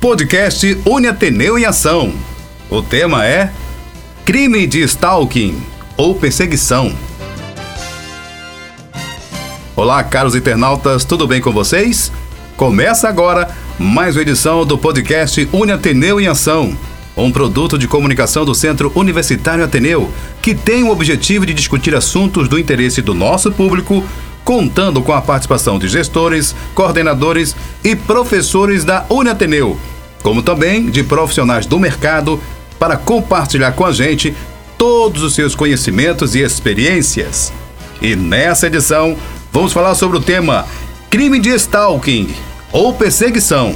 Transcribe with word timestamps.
Podcast 0.00 0.80
Une 0.86 1.08
Ateneu 1.08 1.58
em 1.58 1.64
Ação. 1.64 2.12
O 2.70 2.80
tema 2.80 3.26
é 3.26 3.50
Crime 4.24 4.64
de 4.64 4.80
Stalking 4.82 5.60
ou 5.96 6.14
Perseguição. 6.14 6.94
Olá, 9.74 10.04
caros 10.04 10.36
internautas, 10.36 11.04
tudo 11.04 11.26
bem 11.26 11.40
com 11.40 11.50
vocês? 11.50 12.12
Começa 12.56 13.08
agora 13.08 13.50
mais 13.76 14.14
uma 14.14 14.22
edição 14.22 14.64
do 14.64 14.78
podcast 14.78 15.48
Une 15.52 15.72
Ateneu 15.72 16.20
em 16.20 16.28
Ação, 16.28 16.78
um 17.16 17.32
produto 17.32 17.76
de 17.76 17.88
comunicação 17.88 18.44
do 18.44 18.54
Centro 18.54 18.92
Universitário 18.94 19.64
Ateneu, 19.64 20.12
que 20.40 20.54
tem 20.54 20.84
o 20.84 20.90
objetivo 20.90 21.44
de 21.44 21.52
discutir 21.52 21.92
assuntos 21.96 22.46
do 22.46 22.56
interesse 22.56 23.02
do 23.02 23.14
nosso 23.14 23.50
público 23.50 24.04
contando 24.44 25.02
com 25.02 25.12
a 25.12 25.20
participação 25.20 25.78
de 25.78 25.88
gestores, 25.88 26.54
coordenadores 26.74 27.54
e 27.84 27.94
professores 27.94 28.84
da 28.84 29.04
Uniateneu, 29.10 29.78
como 30.22 30.42
também 30.42 30.86
de 30.90 31.02
profissionais 31.02 31.66
do 31.66 31.78
mercado, 31.78 32.40
para 32.78 32.96
compartilhar 32.96 33.72
com 33.72 33.84
a 33.84 33.92
gente 33.92 34.34
todos 34.76 35.22
os 35.22 35.34
seus 35.34 35.54
conhecimentos 35.54 36.34
e 36.34 36.40
experiências. 36.40 37.52
E 38.00 38.14
nessa 38.14 38.68
edição, 38.68 39.16
vamos 39.52 39.72
falar 39.72 39.94
sobre 39.94 40.18
o 40.18 40.22
tema 40.22 40.64
crime 41.10 41.40
de 41.40 41.50
stalking 41.50 42.32
ou 42.72 42.92
perseguição. 42.92 43.74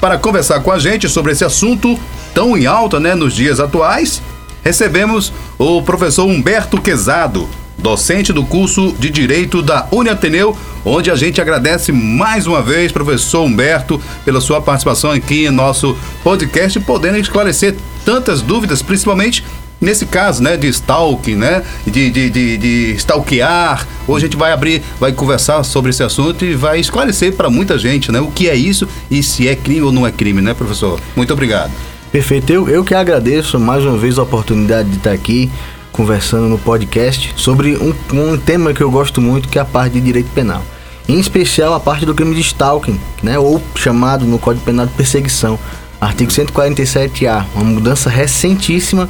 Para 0.00 0.16
conversar 0.16 0.60
com 0.60 0.70
a 0.70 0.78
gente 0.78 1.08
sobre 1.08 1.32
esse 1.32 1.44
assunto 1.44 1.98
tão 2.32 2.56
em 2.56 2.64
alta 2.66 3.00
né, 3.00 3.14
nos 3.14 3.34
dias 3.34 3.60
atuais, 3.60 4.22
recebemos 4.62 5.32
o 5.58 5.82
professor 5.82 6.26
Humberto 6.26 6.80
Quezado, 6.80 7.48
docente 7.80 8.32
do 8.32 8.44
curso 8.44 8.94
de 8.98 9.10
Direito 9.10 9.62
da 9.62 9.88
Uniateneu, 9.90 10.56
onde 10.84 11.10
a 11.10 11.16
gente 11.16 11.40
agradece 11.40 11.92
mais 11.92 12.46
uma 12.46 12.62
vez, 12.62 12.92
professor 12.92 13.42
Humberto, 13.42 14.00
pela 14.24 14.40
sua 14.40 14.60
participação 14.60 15.10
aqui 15.10 15.46
em 15.46 15.50
nosso 15.50 15.96
podcast, 16.22 16.78
podendo 16.80 17.18
esclarecer 17.18 17.74
tantas 18.04 18.42
dúvidas, 18.42 18.82
principalmente 18.82 19.44
nesse 19.80 20.04
caso, 20.04 20.42
né, 20.42 20.56
de 20.56 20.68
stalking, 20.68 21.36
né, 21.36 21.62
de, 21.86 22.10
de, 22.10 22.30
de, 22.30 22.58
de 22.58 22.94
stalkear. 22.96 23.86
Hoje 24.06 24.26
a 24.26 24.28
gente 24.28 24.36
vai 24.36 24.52
abrir, 24.52 24.82
vai 24.98 25.12
conversar 25.12 25.62
sobre 25.64 25.90
esse 25.90 26.02
assunto 26.02 26.44
e 26.44 26.54
vai 26.54 26.78
esclarecer 26.78 27.32
para 27.32 27.48
muita 27.48 27.78
gente, 27.78 28.12
né, 28.12 28.20
o 28.20 28.28
que 28.28 28.48
é 28.48 28.54
isso 28.54 28.86
e 29.10 29.22
se 29.22 29.48
é 29.48 29.56
crime 29.56 29.82
ou 29.82 29.92
não 29.92 30.06
é 30.06 30.12
crime, 30.12 30.42
né, 30.42 30.52
professor? 30.52 31.00
Muito 31.16 31.32
obrigado. 31.32 31.72
Perfeito, 32.12 32.52
eu, 32.52 32.68
eu 32.68 32.84
que 32.84 32.94
agradeço 32.94 33.58
mais 33.58 33.84
uma 33.84 33.96
vez 33.96 34.18
a 34.18 34.22
oportunidade 34.24 34.90
de 34.90 34.96
estar 34.96 35.12
aqui 35.12 35.50
conversando 35.92 36.48
no 36.48 36.58
podcast 36.58 37.32
sobre 37.36 37.76
um, 37.76 37.94
um 38.12 38.36
tema 38.36 38.72
que 38.72 38.82
eu 38.82 38.90
gosto 38.90 39.20
muito, 39.20 39.48
que 39.48 39.58
é 39.58 39.62
a 39.62 39.64
parte 39.64 39.94
de 39.94 40.00
direito 40.00 40.30
penal. 40.30 40.62
Em 41.08 41.18
especial 41.18 41.74
a 41.74 41.80
parte 41.80 42.06
do 42.06 42.14
crime 42.14 42.34
de 42.34 42.40
stalking, 42.40 43.00
né, 43.22 43.38
ou 43.38 43.60
chamado 43.74 44.24
no 44.24 44.38
Código 44.38 44.64
Penal 44.64 44.86
de 44.86 44.92
perseguição. 44.92 45.58
Artigo 46.00 46.30
147A, 46.30 47.44
uma 47.54 47.64
mudança 47.64 48.08
recentíssima, 48.08 49.08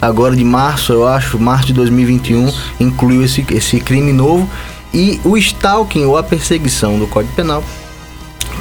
agora 0.00 0.34
de 0.34 0.44
março, 0.44 0.92
eu 0.92 1.06
acho, 1.06 1.38
março 1.38 1.66
de 1.66 1.72
2021, 1.74 2.52
incluiu 2.80 3.22
esse, 3.22 3.44
esse 3.50 3.80
crime 3.80 4.12
novo. 4.12 4.48
E 4.94 5.20
o 5.24 5.36
stalking 5.36 6.04
ou 6.04 6.16
a 6.16 6.22
perseguição 6.22 6.98
do 6.98 7.06
Código 7.06 7.34
Penal 7.34 7.64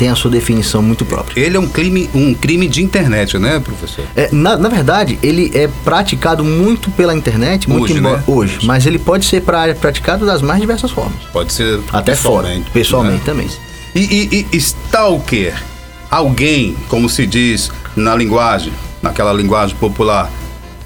tem 0.02 0.10
a 0.10 0.16
sua 0.16 0.32
definição 0.32 0.82
muito 0.82 1.06
própria. 1.06 1.40
Ele 1.40 1.56
é 1.56 1.60
um 1.60 1.68
crime, 1.68 2.10
um 2.16 2.34
crime 2.34 2.68
de 2.68 2.82
internet, 2.82 3.38
né, 3.38 3.60
professor? 3.60 4.04
É, 4.16 4.30
na, 4.32 4.58
na 4.58 4.68
verdade, 4.68 5.20
ele 5.22 5.52
é 5.54 5.70
praticado 5.86 6.44
muito 6.44 6.90
pela 6.90 7.14
internet, 7.14 7.70
muito 7.70 7.84
Hoje, 7.84 8.00
embora, 8.00 8.18
né? 8.18 8.24
hoje, 8.26 8.60
mas 8.64 8.88
ele 8.88 8.98
pode 8.98 9.26
ser 9.26 9.44
pra, 9.44 9.76
praticado 9.76 10.26
das 10.26 10.42
mais 10.42 10.60
diversas 10.60 10.90
formas. 10.90 11.22
Pode 11.32 11.54
ser 11.54 11.80
Até 11.94 12.16
fora, 12.16 12.48
pessoalmente, 12.48 12.72
pessoalmente 12.72 13.18
né? 13.18 13.24
também. 13.24 13.48
E, 13.94 14.00
e, 14.00 14.48
e 14.52 14.58
stalker, 14.58 15.54
alguém, 16.10 16.76
como 16.90 17.08
se 17.08 17.28
diz 17.28 17.72
na 17.96 18.16
linguagem, 18.16 18.74
naquela 19.04 19.32
linguagem 19.32 19.76
popular, 19.76 20.32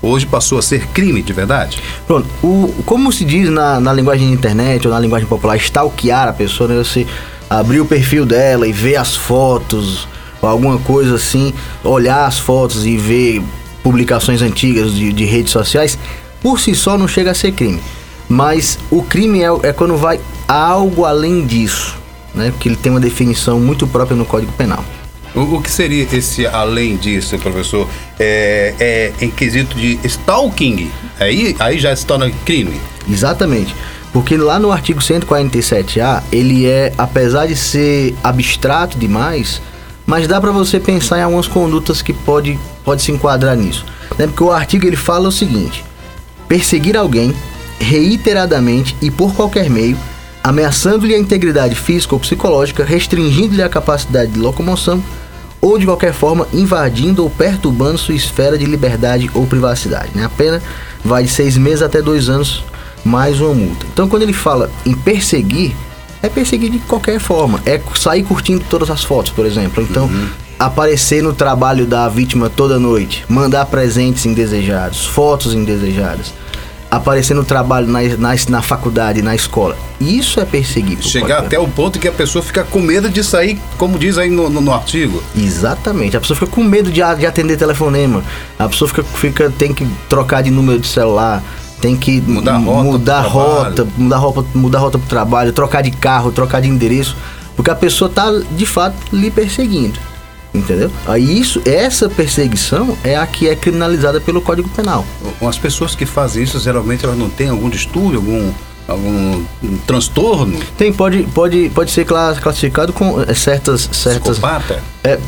hoje 0.02 0.26
passou 0.26 0.60
a 0.60 0.62
ser 0.62 0.88
crime 0.88 1.22
de 1.22 1.32
verdade? 1.32 1.82
Pronto, 2.06 2.28
o, 2.44 2.84
como 2.86 3.14
se 3.14 3.24
diz 3.24 3.50
na, 3.50 3.80
na 3.80 3.94
linguagem 3.94 4.28
de 4.28 4.34
internet 4.34 4.86
ou 4.86 4.94
na 4.94 5.00
linguagem 5.00 5.26
popular, 5.26 5.56
stalkear 5.56 6.28
a 6.28 6.34
pessoa, 6.34 6.68
né? 6.68 6.76
Você 6.84 7.08
abrir 7.50 7.80
o 7.80 7.86
perfil 7.86 8.26
dela 8.26 8.68
e 8.68 8.72
ver 8.72 8.96
as 8.96 9.16
fotos, 9.16 10.08
alguma 10.42 10.78
coisa 10.78 11.16
assim, 11.16 11.54
olhar 11.84 12.26
as 12.26 12.38
fotos 12.40 12.86
e 12.86 12.98
ver 12.98 13.42
publicações 13.84 14.42
antigas 14.42 14.94
de, 14.94 15.12
de 15.14 15.26
redes 15.26 15.52
sociais, 15.52 15.98
por 16.42 16.60
si 16.60 16.76
só 16.76 16.98
não 16.98 17.08
chega 17.08 17.32
a 17.32 17.36
ser 17.36 17.52
crime. 17.52 17.80
Mas 18.28 18.80
o 18.90 19.04
crime 19.04 19.42
é, 19.42 19.70
é 19.70 19.74
quando 19.74 19.96
vai 19.98 20.20
algo 20.48 21.06
além 21.06 21.46
disso, 21.46 21.96
né? 22.34 22.52
Porque 22.52 22.70
ele 22.70 22.76
tem 22.76 22.92
uma 22.92 23.00
definição 23.00 23.60
muito 23.60 23.86
própria 23.88 24.16
no 24.18 24.26
Código 24.26 24.52
Penal. 24.54 24.84
O, 25.36 25.42
o 25.42 25.62
que 25.62 25.70
seria 25.70 26.08
esse 26.12 26.48
além 26.48 26.96
disso, 26.96 27.38
professor? 27.38 27.88
É, 28.20 28.74
é 28.80 29.14
em 29.22 29.30
quesito 29.30 29.76
de 29.78 30.00
stalking, 30.04 30.90
aí, 31.20 31.56
aí 31.60 31.78
já 31.78 31.96
se 31.96 32.06
torna 32.06 32.32
crime. 32.46 32.80
Exatamente. 33.10 33.76
Porque 34.16 34.38
lá 34.38 34.58
no 34.58 34.72
artigo 34.72 35.02
147A, 35.02 36.24
ele 36.32 36.66
é, 36.66 36.94
apesar 36.98 37.48
de 37.48 37.56
ser 37.58 38.16
abstrato 38.24 38.98
demais, 38.98 39.62
mas 40.06 40.26
dá 40.26 40.40
para 40.40 40.54
você 40.54 40.80
pensar 40.80 41.20
em 41.20 41.24
algumas 41.24 41.50
condutas 41.50 42.02
que 42.02 42.14
pode, 42.14 42.58
pode 42.86 43.02
se 43.02 43.12
enquadrar 43.12 43.58
nisso. 43.58 43.86
Né? 44.18 44.26
Porque 44.26 44.42
o 44.42 44.54
artigo 44.54 44.88
ele 44.88 44.96
fala 44.96 45.28
o 45.28 45.34
seguinte: 45.34 45.84
perseguir 46.48 46.96
alguém 46.96 47.36
reiteradamente 47.78 48.96
e 49.02 49.12
por 49.12 49.36
qualquer 49.36 49.70
meio, 49.70 49.98
ameaçando-lhe 50.42 51.14
a 51.14 51.20
integridade 51.20 51.76
física 51.76 52.16
ou 52.16 52.20
psicológica, 52.22 52.86
restringindo-lhe 52.86 53.62
a 53.62 53.68
capacidade 53.68 54.32
de 54.32 54.40
locomoção 54.40 55.04
ou 55.60 55.78
de 55.78 55.86
qualquer 55.86 56.14
forma 56.14 56.48
invadindo 56.54 57.22
ou 57.22 57.30
perturbando 57.30 57.98
sua 57.98 58.16
esfera 58.16 58.58
de 58.58 58.64
liberdade 58.64 59.30
ou 59.34 59.46
privacidade. 59.46 60.12
Né? 60.16 60.24
A 60.24 60.30
pena 60.30 60.64
vai 61.04 61.24
de 61.24 61.30
seis 61.30 61.58
meses 61.58 61.82
até 61.82 62.02
dois 62.02 62.30
anos 62.30 62.64
mais 63.06 63.40
uma 63.40 63.54
multa. 63.54 63.86
Então, 63.94 64.10
quando 64.10 64.24
ele 64.24 64.34
fala 64.34 64.70
em 64.86 64.94
perseguir, 64.94 65.74
é 66.22 66.28
perseguir 66.28 66.72
de 66.72 66.80
qualquer 66.80 67.20
forma. 67.20 67.62
É 67.66 67.80
sair 67.96 68.24
curtindo 68.24 68.66
todas 68.68 68.90
as 68.90 69.04
fotos, 69.04 69.32
por 69.32 69.46
exemplo. 69.46 69.84
Então, 69.84 70.10
aparecer 70.58 71.22
no 71.22 71.34
trabalho 71.34 71.86
da 71.86 72.10
vítima 72.10 72.50
toda 72.50 72.80
noite, 72.80 73.24
mandar 73.30 73.66
presentes 73.68 74.26
indesejados, 74.26 75.06
fotos 75.06 75.54
indesejadas, 75.54 76.34
aparecer 76.90 77.34
no 77.34 77.44
trabalho 77.44 77.88
na, 77.88 78.02
na, 78.18 78.36
na 78.50 78.62
faculdade, 78.62 79.22
na 79.22 79.36
escola. 79.36 79.78
Isso 80.00 80.40
é 80.40 80.46
perseguir. 80.46 81.02
Chegar 81.02 81.40
até 81.40 81.60
o 81.60 81.68
ponto 81.68 82.00
que 82.00 82.08
a 82.08 82.12
pessoa 82.12 82.44
fica 82.44 82.64
com 82.64 82.80
medo 82.80 83.10
de 83.10 83.24
sair, 83.24 83.60
como 83.78 84.00
diz 84.00 84.18
aí 84.18 84.30
no, 84.30 84.50
no, 84.50 84.62
no 84.62 84.74
artigo. 84.74 85.22
Exatamente. 85.38 86.18
A 86.18 86.22
pessoa 86.22 86.38
fica 86.40 86.52
com 86.52 86.64
medo 86.64 86.90
de, 86.90 87.02
de 87.20 87.26
atender 87.26 87.58
telefonema. 87.58 88.24
A 88.58 88.68
pessoa 88.68 88.88
fica, 88.88 89.04
fica, 89.04 89.50
tem 89.50 89.74
que 89.74 89.86
trocar 90.10 90.42
de 90.42 90.50
número 90.50 90.80
de 90.80 90.88
celular. 90.88 91.44
Tem 91.82 91.96
que 91.96 92.22
Mudar 92.22 92.58
rota 92.58 92.84
mudar 92.84 93.22
rota, 93.22 93.88
mudar 93.98 94.18
rota, 94.18 94.46
mudar 94.56 94.80
rota 94.80 94.98
pro 94.98 95.08
trabalho, 95.08 95.52
trocar 95.54 95.82
de 95.84 95.92
carro, 95.92 96.32
trocar 96.32 96.62
de 96.62 96.68
endereço, 96.70 97.16
porque 97.56 97.70
a 97.70 97.76
pessoa 97.76 98.10
tá 98.10 98.32
de 98.52 98.66
fato 98.66 98.96
lhe 99.12 99.30
perseguindo. 99.30 100.00
Entendeu? 100.54 100.90
Aí 101.06 101.38
isso, 101.38 101.62
essa 101.66 102.08
perseguição 102.08 102.98
é 103.04 103.18
a 103.18 103.28
que 103.28 103.48
é 103.50 103.56
criminalizada 103.58 104.22
pelo 104.22 104.40
Código 104.42 104.70
Penal. 104.70 105.06
As 105.46 105.58
pessoas 105.58 105.96
que 105.96 106.06
fazem 106.06 106.44
isso, 106.44 106.58
geralmente 106.62 107.04
elas 107.04 107.18
não 107.18 107.30
têm 107.30 107.50
algum 107.50 107.70
distúrbio, 107.70 108.20
algum, 108.20 108.52
algum 108.88 109.44
um 109.62 109.78
transtorno, 109.86 110.58
Tem 110.78 110.94
pode 110.94 111.24
pode 111.24 111.70
pode 111.76 111.92
ser 111.92 112.06
cla- 112.06 112.36
classificado 112.42 112.94
com 112.94 113.22
eh, 113.22 113.34
certas 113.34 113.90
certas 113.92 114.38
psicopata. 114.40 114.82
É, 115.04 115.20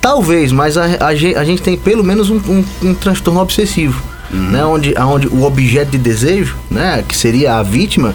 talvez, 0.00 0.50
mas 0.50 0.76
a, 0.76 0.84
a, 0.86 1.06
a 1.06 1.14
gente 1.44 1.62
tem 1.62 1.76
pelo 1.76 2.02
menos 2.02 2.28
um, 2.28 2.36
um- 2.48 2.64
um 2.82 2.94
transtorno 2.94 3.40
obsessivo, 3.40 4.02
né? 4.30 4.64
Onde, 4.64 4.94
onde 4.98 5.26
o 5.28 5.42
objeto 5.44 5.90
de 5.92 5.98
desejo, 5.98 6.56
né? 6.70 7.04
Que 7.06 7.16
seria 7.16 7.56
a 7.56 7.62
vítima, 7.62 8.14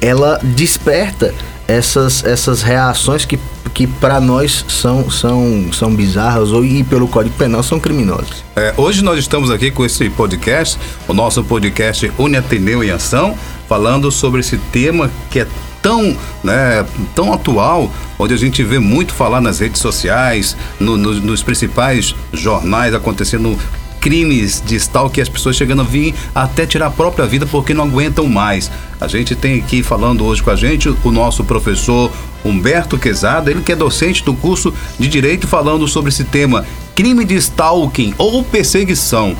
ela 0.00 0.38
desperta 0.42 1.34
essas, 1.68 2.24
essas 2.24 2.60
reações 2.62 3.24
que, 3.24 3.38
que 3.72 3.86
para 3.86 4.20
nós 4.20 4.64
são, 4.68 5.08
são, 5.10 5.68
são 5.72 5.94
bizarras 5.94 6.50
ou 6.50 6.64
e 6.64 6.82
pelo 6.84 7.06
Código 7.08 7.34
Penal 7.36 7.62
são 7.62 7.78
criminosas. 7.78 8.42
É, 8.56 8.74
hoje 8.76 9.02
nós 9.02 9.18
estamos 9.18 9.50
aqui 9.50 9.70
com 9.70 9.84
esse 9.84 10.10
podcast, 10.10 10.78
o 11.08 11.14
nosso 11.14 11.42
podcast 11.44 12.10
Uniateneu 12.18 12.82
em 12.82 12.90
Ação, 12.90 13.36
falando 13.68 14.10
sobre 14.10 14.40
esse 14.40 14.58
tema 14.72 15.10
que 15.30 15.38
é 15.40 15.46
tão, 15.80 16.16
né, 16.44 16.84
tão 17.14 17.32
atual, 17.32 17.90
onde 18.18 18.34
a 18.34 18.36
gente 18.36 18.62
vê 18.62 18.78
muito 18.78 19.12
falar 19.14 19.40
nas 19.40 19.58
redes 19.60 19.80
sociais, 19.80 20.56
no- 20.78 20.96
no- 20.96 21.14
nos 21.20 21.42
principais 21.42 22.14
jornais 22.32 22.94
acontecendo 22.94 23.58
crimes 24.02 24.60
de 24.66 24.74
stalking, 24.74 25.20
as 25.20 25.28
pessoas 25.28 25.54
chegando 25.54 25.80
a 25.80 25.84
vir 25.84 26.12
até 26.34 26.66
tirar 26.66 26.88
a 26.88 26.90
própria 26.90 27.24
vida 27.24 27.46
porque 27.46 27.72
não 27.72 27.84
aguentam 27.84 28.26
mais. 28.26 28.68
A 29.00 29.06
gente 29.06 29.36
tem 29.36 29.60
aqui 29.60 29.80
falando 29.82 30.24
hoje 30.24 30.42
com 30.42 30.50
a 30.50 30.56
gente 30.56 30.88
o 30.88 31.10
nosso 31.12 31.44
professor 31.44 32.10
Humberto 32.44 32.98
Quezada, 32.98 33.50
ele 33.50 33.62
que 33.62 33.70
é 33.70 33.76
docente 33.76 34.24
do 34.24 34.34
curso 34.34 34.74
de 34.98 35.06
Direito, 35.06 35.46
falando 35.46 35.86
sobre 35.86 36.08
esse 36.08 36.24
tema, 36.24 36.66
crime 36.96 37.24
de 37.24 37.36
stalking 37.36 38.12
ou 38.18 38.42
perseguição. 38.42 39.36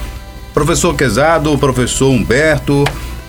Professor 0.55 0.95
Quezado, 0.95 1.59
professor 1.59 2.11
Humberto, 2.11 2.85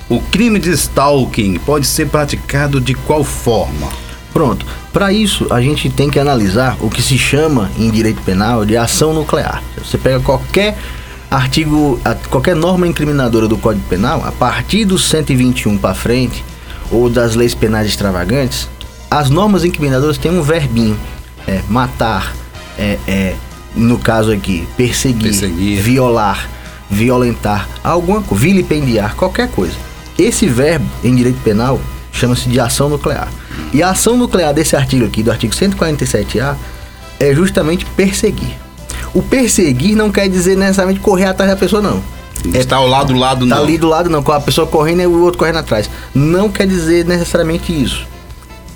o 0.08 0.22
crime 0.22 0.60
de 0.60 0.70
stalking 0.70 1.56
pode 1.66 1.88
ser 1.88 2.10
praticado 2.10 2.80
de 2.80 2.94
qual 2.94 3.24
forma? 3.24 3.90
Pronto. 4.32 4.66
Para 4.92 5.12
isso, 5.12 5.48
a 5.50 5.60
gente 5.60 5.90
tem 5.90 6.12
que 6.12 6.20
analisar 6.20 6.78
o 6.80 6.90
que 6.92 7.02
se 7.02 7.18
chama 7.18 7.72
em 7.76 7.90
direito 7.90 8.22
penal 8.22 8.64
de 8.66 8.78
ação 8.78 9.14
nuclear. 9.14 9.64
Você 9.78 9.98
pega 9.98 10.20
qualquer 10.20 10.78
artigo, 11.34 12.00
qualquer 12.30 12.56
norma 12.56 12.88
incriminadora 12.88 13.48
do 13.48 13.58
Código 13.58 13.84
Penal, 13.90 14.24
a 14.24 14.32
partir 14.32 14.86
do 14.86 15.00
121 15.00 15.78
para 15.80 15.96
frente, 15.96 16.44
ou 16.92 17.10
das 17.10 17.34
leis 17.34 17.56
penais 17.56 17.88
extravagantes, 17.88 18.70
as 19.10 19.32
normas 19.32 19.66
incriminadoras 19.66 20.18
têm 20.18 20.32
um 20.32 20.44
verbinho, 20.44 20.98
é 21.48 21.62
matar, 21.68 22.36
é, 22.78 23.00
é 23.08 23.36
no 23.76 23.98
caso 23.98 24.32
aqui, 24.32 24.68
perseguir, 24.78 25.24
perseguir, 25.24 25.82
violar, 25.82 26.48
violentar, 26.88 27.68
alguma 27.84 28.22
coisa, 28.22 28.44
vilipendiar, 28.44 29.16
qualquer 29.16 29.50
coisa. 29.50 29.76
Esse 30.18 30.46
verbo 30.46 30.86
em 31.04 31.16
direito 31.16 31.42
penal 31.42 31.82
chama-se 32.12 32.48
de 32.48 32.60
ação 32.60 32.90
nuclear. 32.90 33.28
E 33.74 33.82
a 33.82 33.90
ação 33.90 34.16
nuclear 34.16 34.54
desse 34.54 34.76
artigo 34.76 35.04
aqui, 35.06 35.24
do 35.24 35.32
artigo 35.32 35.52
147A, 35.52 36.56
é 37.20 37.34
justamente 37.34 37.86
perseguir. 37.88 38.63
O 39.14 39.22
perseguir 39.22 39.96
não 39.96 40.12
quer 40.12 40.28
dizer 40.28 40.58
necessariamente 40.58 41.00
correr 41.00 41.26
atrás 41.26 41.52
da 41.52 41.58
pessoa, 41.58 41.82
não. 41.82 42.02
Está 42.54 42.76
é, 42.76 42.80
ao 42.80 42.88
lado 42.88 43.14
do 43.14 43.20
lado, 43.20 43.40
tá 43.42 43.46
não. 43.46 43.58
Está 43.58 43.68
ali 43.68 43.78
do 43.78 43.88
lado, 43.88 44.10
não. 44.10 44.24
Com 44.24 44.32
a 44.32 44.42
pessoa 44.42 44.68
correndo 44.68 45.02
e 45.02 45.08
o 45.08 45.22
outro 45.22 45.38
correndo 45.38 45.60
atrás. 45.60 45.90
Não 46.14 46.50
quer 46.50 46.68
dizer 46.68 47.06
necessariamente 47.06 47.72
isso. 47.72 48.06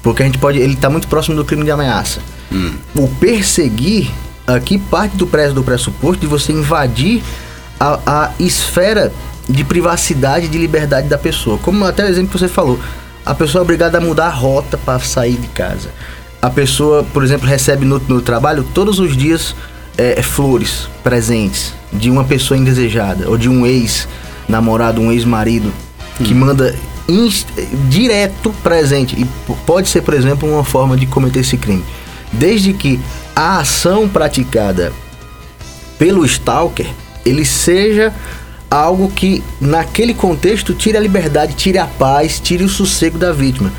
Porque 0.01 0.23
a 0.23 0.25
gente 0.25 0.37
pode. 0.37 0.59
Ele 0.59 0.73
está 0.73 0.89
muito 0.89 1.07
próximo 1.07 1.35
do 1.35 1.43
crime 1.43 1.63
de 1.63 1.71
ameaça. 1.71 2.21
Hum. 2.51 2.75
O 2.95 3.07
perseguir, 3.07 4.09
aqui 4.45 4.77
parte 4.77 5.17
do, 5.17 5.25
do 5.53 5.63
pressuposto 5.63 6.21
de 6.21 6.27
você 6.27 6.53
invadir 6.53 7.21
a, 7.79 7.99
a 8.05 8.31
esfera 8.39 9.11
de 9.49 9.63
privacidade 9.63 10.45
e 10.45 10.49
de 10.49 10.57
liberdade 10.57 11.07
da 11.07 11.17
pessoa. 11.17 11.57
Como 11.57 11.83
até 11.85 12.03
o 12.05 12.07
exemplo 12.07 12.31
que 12.31 12.39
você 12.39 12.47
falou. 12.47 12.79
A 13.25 13.35
pessoa 13.35 13.61
é 13.61 13.63
obrigada 13.63 13.97
a 13.97 14.01
mudar 14.01 14.27
a 14.27 14.31
rota 14.31 14.77
para 14.77 14.99
sair 14.99 15.35
de 15.35 15.47
casa. 15.47 15.89
A 16.41 16.49
pessoa, 16.49 17.03
por 17.03 17.23
exemplo, 17.23 17.45
recebe 17.45 17.83
no, 17.83 17.99
no 18.07 18.21
trabalho 18.21 18.65
todos 18.73 18.99
os 18.99 19.17
dias 19.17 19.53
é, 19.97 20.21
flores, 20.21 20.87
presentes 21.03 21.73
de 21.91 22.09
uma 22.09 22.23
pessoa 22.23 22.57
indesejada 22.57 23.29
ou 23.29 23.37
de 23.37 23.49
um 23.49 23.65
ex-namorado, 23.65 25.01
um 25.01 25.11
ex-marido 25.11 25.71
que 26.23 26.33
hum. 26.33 26.37
manda 26.37 26.75
direto 27.89 28.53
presente 28.61 29.15
e 29.17 29.25
pode 29.65 29.87
ser, 29.87 30.01
por 30.01 30.13
exemplo, 30.13 30.49
uma 30.49 30.63
forma 30.63 30.97
de 30.97 31.05
cometer 31.05 31.39
esse 31.39 31.57
crime. 31.57 31.83
Desde 32.33 32.73
que 32.73 32.99
a 33.35 33.59
ação 33.59 34.09
praticada 34.09 34.91
pelo 35.97 36.25
stalker 36.25 36.87
ele 37.25 37.45
seja 37.45 38.13
algo 38.69 39.09
que 39.09 39.43
naquele 39.59 40.13
contexto 40.13 40.73
tire 40.73 40.97
a 40.97 40.99
liberdade, 40.99 41.53
tire 41.53 41.77
a 41.77 41.87
paz, 41.87 42.39
tire 42.39 42.63
o 42.63 42.69
sossego 42.69 43.17
da 43.17 43.31
vítima. 43.31 43.71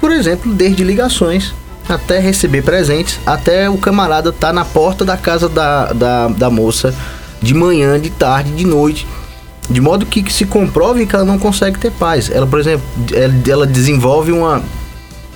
Por 0.00 0.12
exemplo, 0.12 0.52
desde 0.52 0.84
ligações 0.84 1.52
até 1.88 2.18
receber 2.18 2.62
presentes, 2.62 3.18
até 3.24 3.68
o 3.68 3.78
camarada 3.78 4.32
tá 4.32 4.52
na 4.52 4.64
porta 4.64 5.04
da 5.04 5.16
casa 5.16 5.48
da, 5.48 5.92
da, 5.92 6.28
da 6.28 6.50
moça 6.50 6.94
de 7.40 7.54
manhã, 7.54 7.98
de 7.98 8.10
tarde, 8.10 8.50
de 8.50 8.66
noite, 8.66 9.06
de 9.70 9.80
modo 9.80 10.06
que 10.06 10.32
se 10.32 10.44
comprove 10.44 11.06
que 11.06 11.14
ela 11.14 11.24
não 11.24 11.38
consegue 11.38 11.78
ter 11.78 11.90
paz. 11.92 12.30
Ela, 12.30 12.46
por 12.46 12.58
exemplo, 12.58 12.84
ela 13.48 13.66
desenvolve 13.66 14.32
uma, 14.32 14.62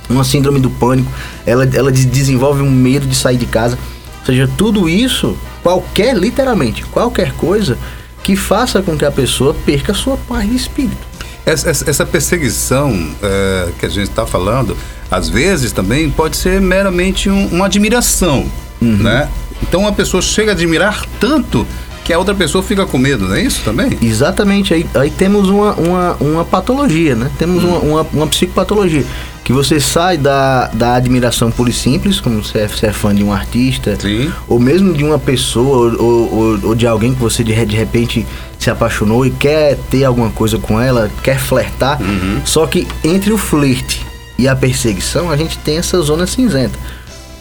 uma 0.09 0.25
síndrome 0.25 0.61
do 0.61 0.71
pânico, 0.71 1.11
ela, 1.47 1.69
ela 1.75 1.93
desenvolve 1.93 2.63
um 2.63 2.71
medo 2.71 3.07
de 3.07 3.15
sair 3.15 3.37
de 3.37 3.47
casa. 3.47 3.79
Ou 4.21 4.27
seja, 4.27 4.49
tudo 4.57 4.89
isso, 4.89 5.37
qualquer, 5.63 6.17
literalmente, 6.17 6.85
qualquer 6.85 7.33
coisa 7.33 7.77
que 8.23 8.37
faça 8.37 8.81
com 8.81 8.97
que 8.97 9.05
a 9.05 9.11
pessoa 9.11 9.55
perca 9.67 9.93
sua 9.93 10.17
paz 10.17 10.49
de 10.49 10.57
espírito. 10.57 11.12
Essa, 11.45 11.71
essa 11.71 12.07
perseguição 12.07 13.11
é, 13.23 13.69
que 13.79 13.87
a 13.87 13.89
gente 13.89 14.09
está 14.09 14.25
falando, 14.25 14.77
às 15.11 15.29
vezes 15.29 15.73
também 15.73 16.09
pode 16.11 16.37
ser 16.37 16.61
meramente 16.61 17.29
um, 17.29 17.47
uma 17.49 17.67
admiração, 17.67 18.47
uhum. 18.81 18.97
né? 18.99 19.29
Então 19.63 19.87
a 19.87 19.93
pessoa 19.93 20.23
chega 20.23 20.53
a 20.53 20.55
admirar 20.55 21.05
tanto 21.21 21.67
que 22.05 22.13
a 22.13 22.19
outra 22.19 22.35
pessoa 22.35 22.63
fica 22.63 22.85
com 22.85 22.99
medo, 22.99 23.29
não 23.29 23.35
é 23.37 23.43
isso 23.43 23.63
também? 23.65 23.97
Exatamente, 24.03 24.75
aí, 24.75 24.87
aí 24.95 25.11
temos 25.11 25.49
uma, 25.49 25.73
uma, 25.75 26.17
uma 26.21 26.45
patologia, 26.45 27.15
né? 27.15 27.31
Temos 27.39 27.63
hum. 27.63 27.69
uma, 27.69 27.79
uma, 27.79 28.07
uma, 28.13 28.27
psicopatologia. 28.27 29.05
Que 29.45 29.53
você 29.53 29.81
sai 29.81 30.17
da, 30.17 30.69
da 30.69 30.95
admiração 30.95 31.51
pura 31.51 31.71
e 31.71 31.73
simples, 31.73 32.21
como 32.21 32.43
você 32.43 32.59
é, 32.59 32.69
você 32.69 32.87
é 32.87 32.93
fã 32.93 33.15
de 33.15 33.25
um 33.25 33.33
artista, 33.33 33.97
Sim. 34.01 34.33
ou 34.49 34.59
mesmo 34.59 34.93
de 34.93 35.05
uma 35.05 35.19
pessoa, 35.19 35.97
ou, 35.99 36.33
ou, 36.33 36.61
ou, 36.63 36.75
de 36.75 36.87
alguém 36.87 37.13
que 37.13 37.21
você 37.21 37.43
de, 37.43 37.53
de 37.67 37.77
repente 37.77 38.27
se 38.63 38.71
apaixonou 38.71 39.27
e 39.27 39.31
quer 39.31 39.77
ter 39.91 40.05
alguma 40.05 40.31
coisa 40.31 40.59
com 40.59 40.81
ela, 40.81 41.11
quer 41.23 41.39
flertar. 41.39 42.01
Uhum. 42.01 42.41
Só 42.45 42.67
que 42.67 42.87
entre 43.03 43.33
o 43.33 43.39
flerte 43.39 44.07
e 44.39 44.47
a 44.47 44.55
perseguição, 44.55 45.31
a 45.31 45.37
gente 45.37 45.59
tem 45.59 45.79
essa 45.79 46.01
zona 46.01 46.27
cinzenta. 46.27 46.79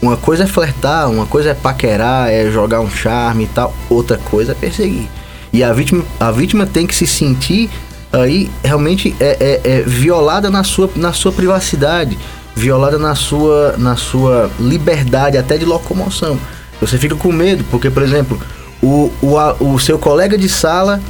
Uma 0.00 0.16
coisa 0.16 0.44
é 0.44 0.46
flertar, 0.46 1.08
uma 1.08 1.26
coisa 1.26 1.50
é 1.50 1.54
paquerar, 1.54 2.28
é 2.28 2.50
jogar 2.50 2.80
um 2.80 2.90
charme 2.90 3.44
e 3.44 3.46
tal, 3.46 3.74
outra 3.88 4.18
coisa 4.18 4.52
é 4.52 4.54
perseguir. 4.54 5.08
E 5.52 5.62
a 5.62 5.72
vítima, 5.72 6.04
a 6.18 6.30
vítima 6.32 6.66
tem 6.66 6.86
que 6.86 6.94
se 6.94 7.06
sentir 7.06 7.70
aí 8.12 8.50
realmente 8.64 9.14
é, 9.20 9.60
é, 9.64 9.70
é 9.78 9.82
violada 9.82 10.50
na 10.50 10.64
sua, 10.64 10.90
na 10.96 11.12
sua 11.12 11.30
privacidade, 11.30 12.18
violada 12.54 12.98
na 12.98 13.14
sua, 13.14 13.76
na 13.78 13.96
sua 13.96 14.50
liberdade 14.58 15.38
até 15.38 15.56
de 15.56 15.64
locomoção. 15.64 16.38
Você 16.80 16.98
fica 16.98 17.14
com 17.14 17.30
medo, 17.30 17.64
porque, 17.70 17.88
por 17.88 18.02
exemplo, 18.02 18.40
o, 18.82 19.10
o, 19.22 19.74
o 19.74 19.78
seu 19.78 19.98
colega 19.98 20.36
de 20.36 20.48
sala 20.48 21.00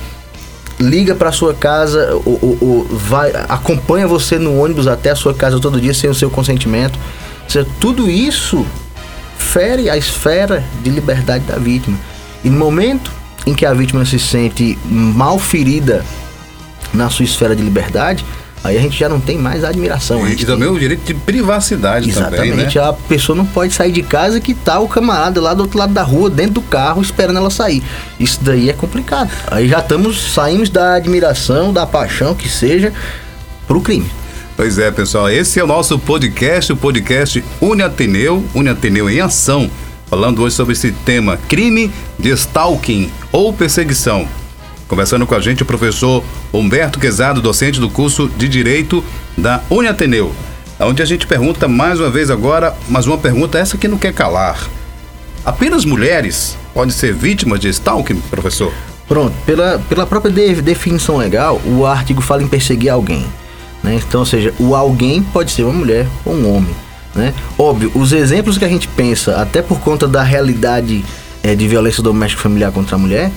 liga 0.79 1.15
para 1.15 1.33
sua 1.33 1.55
casa, 1.55 2.15
o, 2.27 2.31
o, 2.31 2.87
o, 2.91 2.97
vai, 2.97 3.33
acompanha 3.49 4.07
você 4.07 4.39
no 4.39 4.61
ônibus 4.61 4.87
até 4.87 5.11
a 5.11 5.17
sua 5.17 5.33
casa 5.33 5.61
todo 5.61 5.81
dia 5.81 5.95
sem 5.95 6.11
o 6.11 6.15
seu 6.15 6.29
consentimento. 6.29 6.99
Seja, 7.49 7.67
tudo 7.81 8.11
isso 8.11 8.67
fere 9.39 9.89
a 9.89 9.97
esfera 9.97 10.65
de 10.83 10.91
liberdade 10.91 11.45
da 11.45 11.57
vítima. 11.57 11.99
E 12.43 12.51
no 12.51 12.59
momento 12.59 13.13
em 13.47 13.55
que 13.55 13.65
a 13.65 13.73
vítima 13.73 14.05
se 14.05 14.19
sente 14.19 14.79
mal 14.85 15.39
ferida 15.39 16.05
na 16.93 17.09
sua 17.09 17.25
esfera 17.25 17.55
de 17.55 17.63
liberdade, 17.63 18.25
aí 18.63 18.77
a 18.77 18.81
gente 18.81 18.99
já 18.99 19.09
não 19.09 19.21
tem 19.21 19.39
mais 19.39 19.65
admiração. 19.65 20.27
E, 20.27 20.33
e 20.33 20.45
também 20.45 20.69
tem... 20.69 20.77
o 20.77 20.79
direito 20.79 21.05
de 21.05 21.15
privacidade 21.15 22.09
Exatamente, 22.09 22.51
também, 22.51 22.67
né? 22.67 22.81
a 22.89 22.93
pessoa 22.93 23.37
não 23.37 23.45
pode 23.45 23.73
sair 23.73 23.93
de 23.93 24.03
casa 24.03 24.41
que 24.41 24.55
tá 24.55 24.79
o 24.79 24.89
camarada 24.89 25.41
lá 25.41 25.55
do 25.55 25.63
outro 25.63 25.79
lado 25.79 25.93
da 25.93 26.03
rua, 26.03 26.31
dentro 26.31 26.55
do 26.55 26.63
carro, 26.63 27.03
esperando 27.03 27.37
ela 27.37 27.51
sair. 27.51 27.83
Isso 28.19 28.39
daí 28.43 28.71
é 28.71 28.73
complicado. 28.73 29.31
Aí 29.51 29.69
já 29.69 29.79
estamos, 29.79 30.33
saímos 30.33 30.71
da 30.71 30.95
admiração, 30.95 31.73
da 31.73 31.87
paixão, 31.87 32.35
que 32.35 32.49
seja, 32.49 32.93
pro 33.67 33.81
crime. 33.81 34.11
Pois 34.57 34.79
é, 34.79 34.91
pessoal, 34.91 35.31
esse 35.31 35.59
é 35.59 35.65
o 35.65 35.67
nosso 35.67 35.99
podcast, 35.99 36.73
o 36.73 36.77
podcast 36.77 37.43
Uniateneu, 37.61 38.45
Uniateneu 38.55 39.09
em 39.09 39.21
Ação, 39.21 39.71
falando 40.07 40.43
hoje 40.43 40.55
sobre 40.55 40.75
esse 40.75 40.93
tema, 40.93 41.39
crime 41.49 41.91
de 42.19 42.29
stalking 42.31 43.11
ou 43.33 43.53
perseguição. 43.53 44.29
Conversando 44.93 45.27
com 45.27 45.35
a 45.35 45.41
gente 45.41 45.63
o 45.63 45.65
professor 45.65 46.23
Humberto 46.53 47.01
Quezado, 47.01 47.41
docente 47.41 47.81
do 47.81 47.89
curso 47.89 48.29
de 48.37 48.47
Direito 48.47 49.03
da 49.39 49.63
Uniateneu, 49.71 50.35
onde 50.79 51.01
a 51.01 51.07
gente 51.07 51.27
pergunta 51.27 51.67
mais 51.67 51.99
uma 51.99 52.11
vez 52.11 52.31
agora, 52.31 52.77
mas 52.91 53.07
uma 53.07 53.17
pergunta 53.17 53.59
essa 53.59 53.79
que 53.79 53.89
não 53.89 53.97
quer 53.97 54.13
calar. 54.13 54.69
Apenas 55.47 55.87
mulheres 55.87 56.59
podem 56.75 56.93
ser 56.93 57.15
vítimas 57.15 57.59
de 57.59 57.71
stalking, 57.71 58.21
professor? 58.29 58.71
Pronto, 59.09 59.33
pela, 59.47 59.79
pela 59.89 60.07
própria 60.07 60.31
definição 60.61 61.17
legal, 61.17 61.59
o 61.65 61.87
artigo 61.87 62.21
fala 62.21 62.43
em 62.43 62.47
perseguir 62.47 62.91
alguém. 62.91 63.25
Né? 63.83 63.95
Então, 64.07 64.21
ou 64.21 64.27
seja, 64.27 64.53
o 64.59 64.77
alguém 64.77 65.23
pode 65.23 65.53
ser 65.53 65.63
uma 65.63 65.73
mulher 65.73 66.07
ou 66.23 66.35
um 66.35 66.55
homem. 66.55 66.77
Né? 67.15 67.33
Óbvio, 67.59 67.91
os 67.95 68.13
exemplos 68.13 68.59
que 68.59 68.65
a 68.67 68.69
gente 68.69 68.89
pensa, 68.89 69.41
até 69.41 69.63
por 69.63 69.81
conta 69.81 70.07
da 70.07 70.23
realidade 70.23 71.03
é, 71.43 71.55
de 71.55 71.67
violência 71.67 72.03
doméstica 72.03 72.43
familiar 72.43 72.71
contra 72.71 72.97
a 72.97 72.99
mulher, 72.99 73.33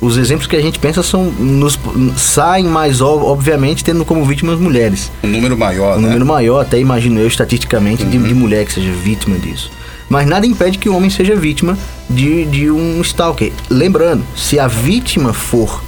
os 0.00 0.16
exemplos 0.16 0.46
que 0.46 0.56
a 0.56 0.62
gente 0.62 0.78
pensa 0.78 1.02
são 1.02 1.24
nos, 1.24 1.78
saem 2.16 2.64
mais 2.64 3.00
obviamente 3.00 3.84
tendo 3.84 4.04
como 4.04 4.24
vítimas 4.24 4.58
mulheres. 4.58 5.12
Um 5.22 5.28
número 5.28 5.56
maior, 5.58 5.98
um 5.98 6.00
né? 6.00 6.08
número 6.08 6.24
maior, 6.24 6.60
até 6.60 6.78
imagino 6.78 7.20
eu 7.20 7.26
estatisticamente, 7.26 8.02
uhum. 8.02 8.10
de, 8.10 8.18
de, 8.18 8.34
mulher 8.34 8.64
que 8.64 8.72
seja 8.72 8.90
vítima 8.92 9.38
disso. 9.38 9.70
Mas 10.08 10.26
nada 10.26 10.46
impede 10.46 10.78
que 10.78 10.88
o 10.88 10.96
homem 10.96 11.10
seja 11.10 11.36
vítima 11.36 11.78
de, 12.08 12.44
de 12.46 12.70
um 12.70 13.00
stalker. 13.02 13.52
Lembrando, 13.68 14.24
se 14.34 14.58
a 14.58 14.66
vítima 14.66 15.32
for 15.32 15.82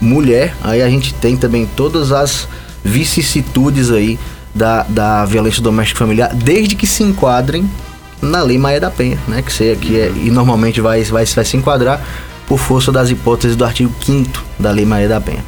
mulher, 0.00 0.54
aí 0.62 0.82
a 0.82 0.88
gente 0.88 1.12
tem 1.14 1.36
também 1.36 1.66
todas 1.74 2.12
as 2.12 2.46
vicissitudes 2.84 3.90
aí 3.90 4.18
da, 4.54 4.82
da 4.84 5.24
violência 5.24 5.62
doméstica 5.62 5.98
familiar, 5.98 6.32
desde 6.34 6.76
que 6.76 6.86
se 6.86 7.02
enquadrem 7.02 7.68
na 8.20 8.42
Lei 8.42 8.58
Maia 8.58 8.80
da 8.80 8.90
Penha, 8.90 9.18
né? 9.26 9.42
Que, 9.42 9.52
seja, 9.52 9.76
que 9.76 9.98
é, 9.98 10.12
e 10.14 10.30
normalmente 10.30 10.80
vai, 10.80 11.02
vai, 11.04 11.24
vai 11.24 11.44
se 11.44 11.56
enquadrar 11.56 12.04
por 12.48 12.58
força 12.58 12.90
das 12.90 13.10
hipóteses 13.10 13.54
do 13.54 13.64
artigo 13.64 13.92
5 14.04 14.44
da 14.58 14.70
Lei 14.70 14.86
Maia 14.86 15.08
da 15.08 15.20
Penha. 15.20 15.44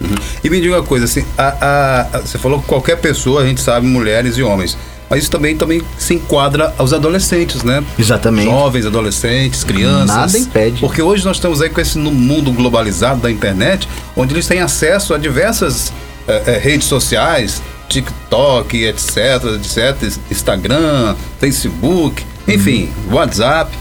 Uhum. 0.00 0.14
E 0.42 0.50
me 0.50 0.60
diga 0.60 0.76
uma 0.76 0.82
coisa, 0.82 1.04
assim, 1.04 1.24
a, 1.38 1.48
a, 1.60 2.00
a, 2.00 2.20
você 2.20 2.38
falou 2.38 2.60
que 2.60 2.66
qualquer 2.66 2.96
pessoa, 2.96 3.42
a 3.42 3.46
gente 3.46 3.60
sabe, 3.60 3.86
mulheres 3.86 4.36
e 4.36 4.42
homens. 4.42 4.76
Mas 5.08 5.22
isso 5.22 5.30
também, 5.30 5.56
também 5.56 5.82
se 5.98 6.14
enquadra 6.14 6.72
aos 6.78 6.92
adolescentes, 6.92 7.64
né? 7.64 7.82
Exatamente. 7.98 8.44
Jovens, 8.44 8.86
adolescentes, 8.86 9.64
crianças. 9.64 10.06
Nada 10.06 10.38
impede. 10.38 10.80
Porque 10.80 11.02
hoje 11.02 11.24
nós 11.24 11.36
estamos 11.36 11.60
aí 11.60 11.68
com 11.68 11.80
esse 11.80 11.98
mundo 11.98 12.52
globalizado 12.52 13.20
da 13.20 13.30
internet, 13.30 13.88
onde 14.16 14.32
eles 14.32 14.46
têm 14.46 14.60
acesso 14.60 15.12
a 15.12 15.18
diversas 15.18 15.92
é, 16.28 16.54
é, 16.54 16.58
redes 16.58 16.86
sociais, 16.86 17.60
TikTok, 17.88 18.84
etc, 18.84 19.16
etc, 19.56 20.18
Instagram, 20.30 21.16
Facebook, 21.40 22.24
enfim, 22.46 22.88
uhum. 23.08 23.16
WhatsApp, 23.16 23.76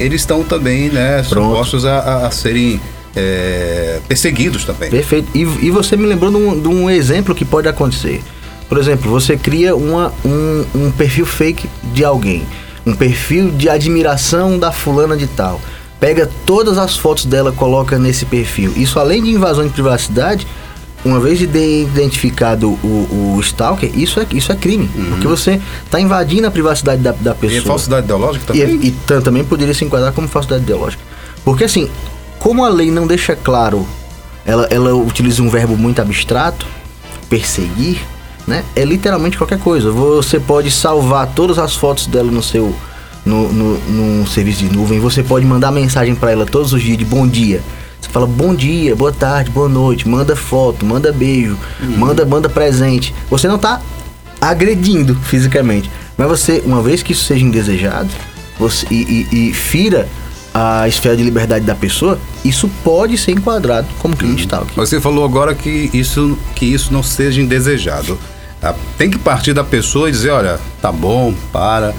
eles 0.00 0.22
estão 0.22 0.42
também, 0.42 0.88
né, 0.88 1.22
supostos 1.22 1.84
a, 1.84 2.26
a, 2.26 2.30
serem 2.30 2.80
é, 3.14 4.00
perseguidos 4.08 4.64
também. 4.64 4.90
Perfeito. 4.90 5.28
E, 5.34 5.40
e 5.40 5.70
você 5.70 5.96
me 5.96 6.06
lembrou 6.06 6.30
de 6.30 6.36
um, 6.38 6.60
de 6.60 6.68
um, 6.68 6.90
exemplo 6.90 7.34
que 7.34 7.44
pode 7.44 7.68
acontecer. 7.68 8.22
Por 8.68 8.78
exemplo, 8.78 9.10
você 9.10 9.36
cria 9.36 9.76
uma, 9.76 10.12
um, 10.24 10.64
um 10.74 10.90
perfil 10.90 11.26
fake 11.26 11.68
de 11.92 12.04
alguém, 12.04 12.46
um 12.86 12.94
perfil 12.94 13.50
de 13.50 13.68
admiração 13.68 14.58
da 14.58 14.72
fulana 14.72 15.16
de 15.16 15.26
tal. 15.26 15.60
Pega 15.98 16.30
todas 16.46 16.78
as 16.78 16.96
fotos 16.96 17.26
dela, 17.26 17.52
coloca 17.52 17.98
nesse 17.98 18.24
perfil. 18.24 18.72
Isso 18.76 18.98
além 18.98 19.22
de 19.22 19.30
invasão 19.30 19.66
de 19.66 19.70
privacidade, 19.70 20.46
uma 21.04 21.18
vez 21.18 21.40
identificado 21.40 22.68
o, 22.68 23.34
o 23.36 23.40
stalker, 23.40 23.90
isso 23.98 24.20
é, 24.20 24.26
isso 24.32 24.52
é 24.52 24.54
crime. 24.54 24.90
Uhum. 24.94 25.04
Porque 25.10 25.26
você 25.26 25.60
está 25.84 26.00
invadindo 26.00 26.46
a 26.46 26.50
privacidade 26.50 27.02
da, 27.02 27.12
da 27.12 27.34
pessoa. 27.34 27.58
E 27.58 27.62
é 27.62 27.66
falsidade 27.66 28.04
ideológica 28.04 28.46
também? 28.46 28.80
E, 28.82 28.88
e 28.88 29.20
também 29.22 29.44
poderia 29.44 29.72
se 29.72 29.84
enquadrar 29.84 30.12
como 30.12 30.28
falsidade 30.28 30.62
ideológica. 30.62 31.02
Porque 31.44 31.64
assim, 31.64 31.88
como 32.38 32.64
a 32.64 32.68
lei 32.68 32.90
não 32.90 33.06
deixa 33.06 33.34
claro, 33.34 33.86
ela, 34.44 34.66
ela 34.70 34.94
utiliza 34.94 35.42
um 35.42 35.48
verbo 35.48 35.76
muito 35.76 36.02
abstrato, 36.02 36.66
perseguir, 37.28 38.00
né? 38.46 38.64
É 38.76 38.84
literalmente 38.84 39.38
qualquer 39.38 39.58
coisa. 39.58 39.90
Você 39.90 40.38
pode 40.38 40.70
salvar 40.70 41.28
todas 41.28 41.58
as 41.58 41.74
fotos 41.74 42.06
dela 42.06 42.30
no 42.30 42.42
seu 42.42 42.74
no, 43.24 43.52
no, 43.52 43.78
no 44.18 44.26
serviço 44.26 44.64
de 44.64 44.74
nuvem, 44.74 44.98
você 44.98 45.22
pode 45.22 45.44
mandar 45.44 45.70
mensagem 45.70 46.14
para 46.14 46.30
ela 46.30 46.46
todos 46.46 46.72
os 46.72 46.82
dias 46.82 46.96
de 46.96 47.04
bom 47.04 47.28
dia 47.28 47.62
você 48.00 48.08
fala 48.10 48.26
bom 48.26 48.54
dia, 48.54 48.96
boa 48.96 49.12
tarde, 49.12 49.50
boa 49.50 49.68
noite, 49.68 50.08
manda 50.08 50.34
foto, 50.34 50.86
manda 50.86 51.12
beijo, 51.12 51.56
uhum. 51.80 51.96
manda, 51.98 52.24
manda 52.24 52.48
presente. 52.48 53.14
Você 53.28 53.46
não 53.46 53.56
está 53.56 53.80
agredindo 54.40 55.14
fisicamente. 55.16 55.90
Mas 56.16 56.28
você, 56.28 56.62
uma 56.64 56.82
vez 56.82 57.02
que 57.02 57.12
isso 57.12 57.24
seja 57.24 57.44
indesejado 57.44 58.10
você, 58.58 58.86
e, 58.90 59.26
e, 59.30 59.50
e 59.50 59.54
fira 59.54 60.08
a 60.52 60.88
esfera 60.88 61.16
de 61.16 61.22
liberdade 61.22 61.64
da 61.64 61.74
pessoa, 61.74 62.18
isso 62.44 62.68
pode 62.82 63.16
ser 63.16 63.32
enquadrado 63.32 63.86
como 63.98 64.16
crime 64.16 64.34
de 64.34 64.42
stalking. 64.42 64.74
Você 64.74 65.00
falou 65.00 65.24
agora 65.24 65.54
que 65.54 65.90
isso, 65.92 66.38
que 66.54 66.66
isso 66.66 66.92
não 66.92 67.02
seja 67.02 67.40
indesejado. 67.40 68.18
Ah, 68.62 68.74
tem 68.98 69.10
que 69.10 69.18
partir 69.18 69.52
da 69.52 69.64
pessoa 69.64 70.08
e 70.08 70.12
dizer, 70.12 70.30
olha, 70.30 70.58
tá 70.82 70.92
bom, 70.92 71.32
para, 71.52 71.94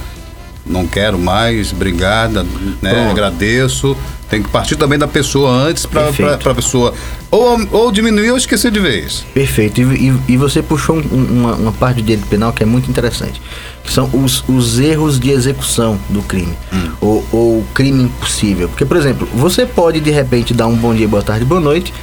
não 0.66 0.86
quero 0.86 1.18
mais, 1.18 1.72
obrigada, 1.72 2.46
né, 2.82 3.10
agradeço 3.10 3.98
tem 4.32 4.42
que 4.42 4.50
partir 4.50 4.78
também 4.78 4.98
da 4.98 5.10
pessoa 5.10 5.52
antes 5.52 5.86
para 5.86 6.08
a 6.08 6.56
pessoa 6.56 6.94
ou, 7.30 7.60
ou 7.70 7.92
diminuir 7.92 8.32
ou 8.32 8.38
esquecer 8.38 8.72
de 8.72 8.80
vez. 8.80 9.26
Perfeito. 9.34 9.82
E, 9.82 10.08
e, 10.08 10.20
e 10.30 10.38
você 10.38 10.64
puxou 10.64 10.96
um, 10.96 11.02
uma, 11.02 11.54
uma, 11.56 11.72
parte 11.74 11.98
do 11.98 12.04
direito 12.04 12.26
penal 12.28 12.54
que 12.54 12.64
é 12.64 12.66
muito 12.66 12.90
interessante, 12.90 13.42
que 13.84 13.92
são 13.92 14.10
os, 14.14 14.42
os 14.48 14.80
erros 14.80 15.20
de 15.20 15.32
execução 15.32 16.00
do 16.10 16.22
crime, 16.22 16.54
hum. 16.72 16.92
ou, 17.02 17.28
ou 17.30 17.66
crime 17.74 18.04
impossível. 18.04 18.70
Porque, 18.70 18.86
por 18.86 18.96
exemplo, 18.96 19.28
você 19.36 19.66
pode 19.66 20.00
de 20.00 20.12
repente 20.12 20.54
dar 20.54 20.68
um 20.68 20.76
bom 20.78 20.96
dia, 20.96 21.10
boa 21.10 21.22
tarde, 21.22 21.44
boa 21.44 21.60
noite, 21.60 21.94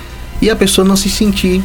e 0.43 0.51
a 0.51 0.57
pessoa 0.57 0.87
não 0.87 0.97
se 0.97 1.09
sentir 1.09 1.63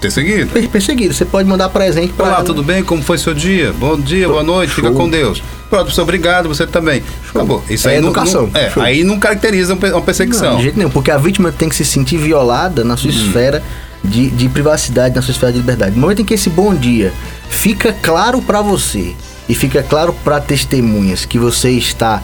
Perseguido. 0.00 0.68
Perseguido. 0.68 1.12
Você 1.12 1.24
pode 1.24 1.48
mandar 1.48 1.68
presente 1.70 2.12
para. 2.12 2.26
Olá, 2.26 2.42
tudo 2.42 2.62
bem? 2.62 2.84
Como 2.84 3.02
foi 3.02 3.18
seu 3.18 3.34
dia? 3.34 3.72
Bom 3.72 3.98
dia, 3.98 4.28
boa 4.28 4.44
noite, 4.44 4.72
fica 4.72 4.90
com 4.92 5.08
Deus. 5.08 5.42
Pronto, 5.68 5.82
professor, 5.82 6.02
obrigado, 6.02 6.48
você 6.48 6.66
também. 6.66 7.02
Show. 7.24 7.42
Acabou. 7.42 7.64
Isso 7.68 7.88
é 7.88 7.92
aí 7.92 7.98
educação. 7.98 8.48
Não, 8.52 8.60
é, 8.60 8.72
aí 8.76 9.04
não 9.04 9.18
caracteriza 9.18 9.74
uma 9.74 10.00
perseguição. 10.02 10.50
Não, 10.50 10.56
de 10.56 10.62
jeito 10.62 10.78
nenhum, 10.78 10.90
porque 10.90 11.10
a 11.10 11.18
vítima 11.18 11.52
tem 11.52 11.68
que 11.68 11.74
se 11.74 11.84
sentir 11.84 12.16
violada 12.16 12.84
na 12.84 12.96
sua 12.96 13.10
hum. 13.10 13.14
esfera 13.14 13.62
de, 14.02 14.30
de 14.30 14.48
privacidade, 14.48 15.14
na 15.14 15.22
sua 15.22 15.32
esfera 15.32 15.52
de 15.52 15.58
liberdade. 15.58 15.94
No 15.94 16.00
momento 16.00 16.22
em 16.22 16.24
que 16.24 16.34
esse 16.34 16.48
bom 16.48 16.74
dia 16.74 17.12
fica 17.48 17.92
claro 17.92 18.40
para 18.40 18.62
você 18.62 19.14
e 19.48 19.54
fica 19.54 19.82
claro 19.82 20.14
para 20.24 20.40
testemunhas 20.40 21.24
que 21.24 21.38
você 21.38 21.70
está 21.70 22.22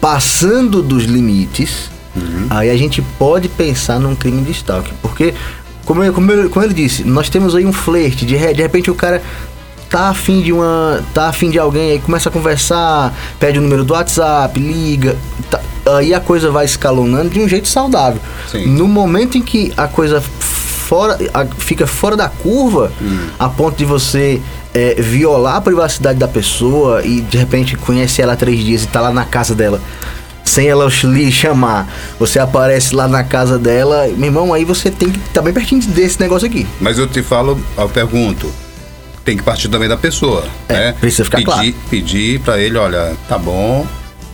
passando 0.00 0.82
dos 0.82 1.04
limites, 1.04 1.90
uhum. 2.16 2.46
aí 2.50 2.70
a 2.70 2.76
gente 2.76 3.02
pode 3.18 3.48
pensar 3.48 4.00
num 4.00 4.14
crime 4.14 4.42
de 4.42 4.52
stalking. 4.52 4.94
Porque 5.02 5.34
como, 5.88 6.12
como, 6.12 6.30
ele, 6.30 6.48
como 6.50 6.66
ele 6.66 6.74
disse, 6.74 7.02
nós 7.02 7.30
temos 7.30 7.54
aí 7.54 7.64
um 7.64 7.72
flerte, 7.72 8.26
de, 8.26 8.36
de 8.36 8.60
repente 8.60 8.90
o 8.90 8.94
cara 8.94 9.22
tá 9.88 10.10
afim 10.10 10.42
de 10.42 10.52
uma. 10.52 11.02
tá 11.14 11.30
afim 11.30 11.48
de 11.48 11.58
alguém, 11.58 11.92
aí 11.92 11.98
começa 11.98 12.28
a 12.28 12.32
conversar, 12.32 13.16
pede 13.40 13.58
o 13.58 13.62
número 13.62 13.84
do 13.84 13.94
WhatsApp, 13.94 14.60
liga. 14.60 15.16
Tá, 15.50 15.58
aí 15.96 16.12
a 16.12 16.20
coisa 16.20 16.50
vai 16.50 16.66
escalonando 16.66 17.30
de 17.30 17.40
um 17.40 17.48
jeito 17.48 17.66
saudável. 17.66 18.20
Sim. 18.52 18.66
No 18.66 18.86
momento 18.86 19.38
em 19.38 19.42
que 19.42 19.72
a 19.78 19.88
coisa 19.88 20.20
fora, 20.20 21.16
a, 21.32 21.46
fica 21.46 21.86
fora 21.86 22.18
da 22.18 22.28
curva, 22.28 22.92
hum. 23.00 23.28
a 23.38 23.48
ponto 23.48 23.78
de 23.78 23.86
você 23.86 24.42
é, 24.74 25.00
violar 25.00 25.56
a 25.56 25.60
privacidade 25.62 26.18
da 26.18 26.28
pessoa 26.28 27.02
e 27.02 27.22
de 27.22 27.38
repente 27.38 27.78
conhece 27.78 28.20
ela 28.20 28.34
há 28.34 28.36
três 28.36 28.62
dias 28.62 28.84
e 28.84 28.88
tá 28.88 29.00
lá 29.00 29.10
na 29.10 29.24
casa 29.24 29.54
dela 29.54 29.80
sem 30.58 30.66
ela 30.66 30.88
lhe 31.04 31.30
chamar, 31.30 31.86
você 32.18 32.40
aparece 32.40 32.92
lá 32.92 33.06
na 33.06 33.22
casa 33.22 33.56
dela, 33.56 34.08
meu 34.16 34.26
irmão, 34.26 34.52
aí 34.52 34.64
você 34.64 34.90
tem 34.90 35.08
que 35.08 35.18
estar 35.18 35.34
tá 35.34 35.42
bem 35.42 35.52
pertinho 35.52 35.80
desse 35.82 36.18
negócio 36.18 36.48
aqui. 36.48 36.66
Mas 36.80 36.98
eu 36.98 37.06
te 37.06 37.22
falo, 37.22 37.56
eu 37.76 37.88
pergunto, 37.88 38.50
tem 39.24 39.36
que 39.36 39.42
partir 39.44 39.68
também 39.68 39.88
da 39.88 39.96
pessoa, 39.96 40.44
é, 40.68 40.72
né? 40.72 40.94
Precisa 40.98 41.24
ficar 41.24 41.36
pedir, 41.36 41.52
claro. 41.52 41.74
Pedir 41.88 42.40
para 42.40 42.58
ele, 42.58 42.76
olha, 42.76 43.14
tá 43.28 43.38
bom, 43.38 43.86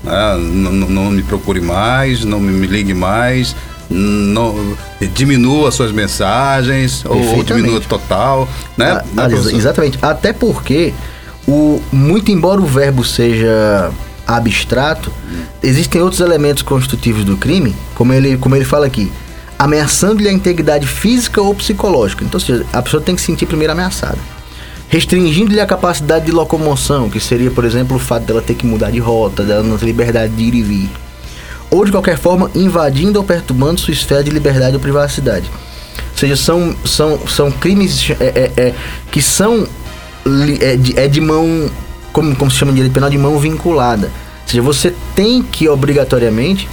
né? 0.03 0.37
não, 0.39 0.73
não, 0.73 1.11
me 1.11 1.23
procure 1.23 1.61
mais, 1.61 2.25
não 2.25 2.41
me 2.41 2.67
ligue 2.67 2.95
mais, 2.95 3.55
não 3.91 4.75
diminua 5.13 5.71
suas 5.71 5.93
mensagens 5.93 7.05
ou, 7.05 7.37
ou 7.37 7.45
diminua 7.45 7.83
total, 7.83 8.49
né? 8.79 9.03
Ah, 9.15 9.29
exatamente. 9.31 9.99
Até 10.01 10.33
porque 10.33 10.95
o 11.47 11.83
muito 11.93 12.31
embora 12.31 12.63
o 12.63 12.67
verbo 12.67 13.05
seja 13.05 13.93
abstrato, 14.27 15.13
existem 15.63 16.01
outros 16.01 16.21
elementos 16.21 16.63
constitutivos 16.63 17.25
do 17.25 17.37
crime, 17.37 17.75
como 17.95 18.13
ele, 18.13 18.37
como 18.37 18.57
ele 18.57 18.65
fala 18.65 18.87
aqui, 18.87 19.13
ameaçando-lhe 19.59 20.29
a 20.29 20.33
integridade 20.33 20.87
física 20.87 21.41
ou 21.41 21.55
psicológica. 21.55 22.25
Então, 22.25 22.41
seja, 22.41 22.65
a 22.73 22.83
pessoa 22.83 23.03
tem 23.03 23.15
que 23.15 23.21
se 23.21 23.27
sentir 23.27 23.47
primeiro 23.47 23.73
ameaçada. 23.73 24.19
Restringindo-lhe 24.89 25.61
a 25.61 25.67
capacidade 25.67 26.27
de 26.27 26.33
locomoção, 26.33 27.09
que 27.09 27.19
seria, 27.19 27.51
por 27.51 27.65
exemplo, 27.65 27.97
o 27.97 28.01
fato 28.01 28.27
dela 28.27 28.43
ter 28.43 28.55
que 28.55 28.67
mudar 28.67 28.91
de 28.91 28.99
rota, 28.99 29.43
dela 29.43 29.63
não 29.63 29.79
ter 29.79 29.87
liberdade 29.87 30.35
de 30.35 30.43
ir 30.43 30.55
e 30.55 30.63
vir. 30.63 30.91
Ou, 31.71 31.85
de 31.85 31.91
qualquer 31.91 32.19
forma, 32.19 32.51
invadindo 32.55 33.19
ou 33.19 33.25
perturbando 33.25 33.81
sua 33.81 33.93
esfera 33.93 34.23
de 34.23 34.31
liberdade 34.31 34.75
ou 34.75 34.81
privacidade. 34.81 35.51
Ou 36.13 36.19
seja, 36.19 36.37
são, 36.37 36.77
são, 36.85 37.19
são 37.27 37.51
crimes 37.51 38.11
é, 38.21 38.25
é, 38.25 38.53
é, 38.57 38.75
que 39.11 39.21
são 39.21 39.67
é 40.61 41.05
é 41.05 41.09
de 41.09 41.21
mão 41.21 41.71
como, 42.15 42.35
como 42.37 42.51
se 42.51 42.57
chama 42.57 42.71
de 42.71 42.77
direito 42.77 42.95
penal, 42.95 43.11
de 43.11 43.19
mão 43.19 43.39
vinculada. 43.39 44.07
Ou 44.07 44.49
seja, 44.49 44.63
você 44.63 44.95
tem 45.17 45.43
que 45.43 45.69
obrigatoriamente 45.69 46.69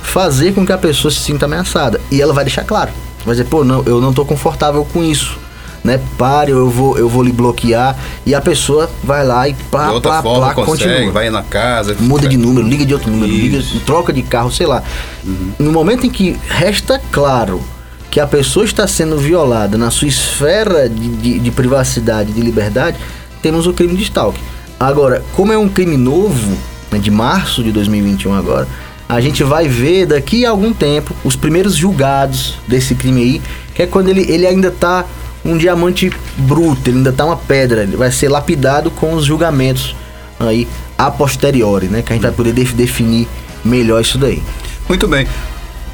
fazer 0.00 0.54
com 0.54 0.64
que 0.64 0.72
a 0.72 0.78
pessoa 0.78 1.10
se 1.10 1.18
sinta 1.18 1.44
ameaçada. 1.44 2.00
E 2.10 2.22
ela 2.22 2.32
vai 2.32 2.44
deixar 2.44 2.64
claro. 2.64 2.92
Vai 3.24 3.34
dizer, 3.34 3.48
pô, 3.48 3.64
não, 3.64 3.82
eu 3.84 4.00
não 4.00 4.10
estou 4.10 4.24
confortável 4.24 4.84
com 4.84 5.02
isso. 5.02 5.38
Né? 5.82 6.00
Pare, 6.16 6.52
eu 6.52 6.70
vou, 6.70 6.96
eu 6.96 7.08
vou 7.08 7.22
lhe 7.22 7.32
bloquear. 7.32 7.96
E 8.24 8.32
a 8.32 8.40
pessoa 8.40 8.88
vai 9.02 9.26
lá 9.26 9.48
e 9.48 9.54
plá, 9.54 9.88
de 9.88 9.94
outra 9.94 10.12
plá, 10.12 10.22
forma, 10.22 10.54
plá, 10.54 10.54
consegue, 10.54 10.90
continua. 10.92 11.12
vai 11.12 11.30
na 11.30 11.42
casa. 11.42 11.96
Muda 11.98 12.28
de 12.28 12.36
número, 12.36 12.66
liga 12.66 12.86
de 12.86 12.94
outro 12.94 13.10
número, 13.10 13.30
liga, 13.30 13.60
troca 13.84 14.12
de 14.12 14.22
carro, 14.22 14.52
sei 14.52 14.66
lá. 14.66 14.84
Uhum. 15.24 15.52
No 15.58 15.72
momento 15.72 16.06
em 16.06 16.10
que 16.10 16.36
resta 16.48 17.00
claro 17.10 17.60
que 18.08 18.20
a 18.20 18.26
pessoa 18.26 18.64
está 18.64 18.86
sendo 18.86 19.18
violada 19.18 19.76
na 19.76 19.90
sua 19.90 20.06
esfera 20.06 20.88
de, 20.88 21.08
de, 21.16 21.38
de 21.40 21.50
privacidade, 21.50 22.32
de 22.32 22.40
liberdade, 22.40 22.96
temos 23.42 23.66
o 23.66 23.72
crime 23.72 23.96
de 23.96 24.04
stalking. 24.04 24.55
Agora, 24.78 25.24
como 25.32 25.52
é 25.52 25.58
um 25.58 25.68
crime 25.68 25.96
novo, 25.96 26.56
né, 26.90 26.98
de 26.98 27.10
março 27.10 27.62
de 27.62 27.72
2021 27.72 28.34
agora, 28.34 28.68
a 29.08 29.20
gente 29.20 29.42
vai 29.44 29.68
ver 29.68 30.06
daqui 30.06 30.44
a 30.44 30.50
algum 30.50 30.72
tempo 30.72 31.14
os 31.24 31.36
primeiros 31.36 31.74
julgados 31.74 32.58
desse 32.66 32.94
crime 32.94 33.22
aí, 33.22 33.42
que 33.74 33.82
é 33.82 33.86
quando 33.86 34.08
ele, 34.08 34.22
ele 34.30 34.46
ainda 34.46 34.70
tá 34.70 35.04
um 35.44 35.56
diamante 35.56 36.10
bruto, 36.36 36.90
ele 36.90 36.98
ainda 36.98 37.12
tá 37.12 37.24
uma 37.24 37.36
pedra, 37.36 37.84
ele 37.84 37.96
vai 37.96 38.10
ser 38.10 38.28
lapidado 38.28 38.90
com 38.90 39.14
os 39.14 39.24
julgamentos 39.24 39.94
aí 40.40 40.66
a 40.98 41.10
posteriori, 41.10 41.86
né? 41.86 42.02
Que 42.02 42.12
a 42.12 42.16
gente 42.16 42.24
vai 42.24 42.32
poder 42.32 42.52
def 42.52 42.72
definir 42.72 43.28
melhor 43.64 44.00
isso 44.00 44.18
daí. 44.18 44.42
Muito 44.88 45.06
bem. 45.06 45.26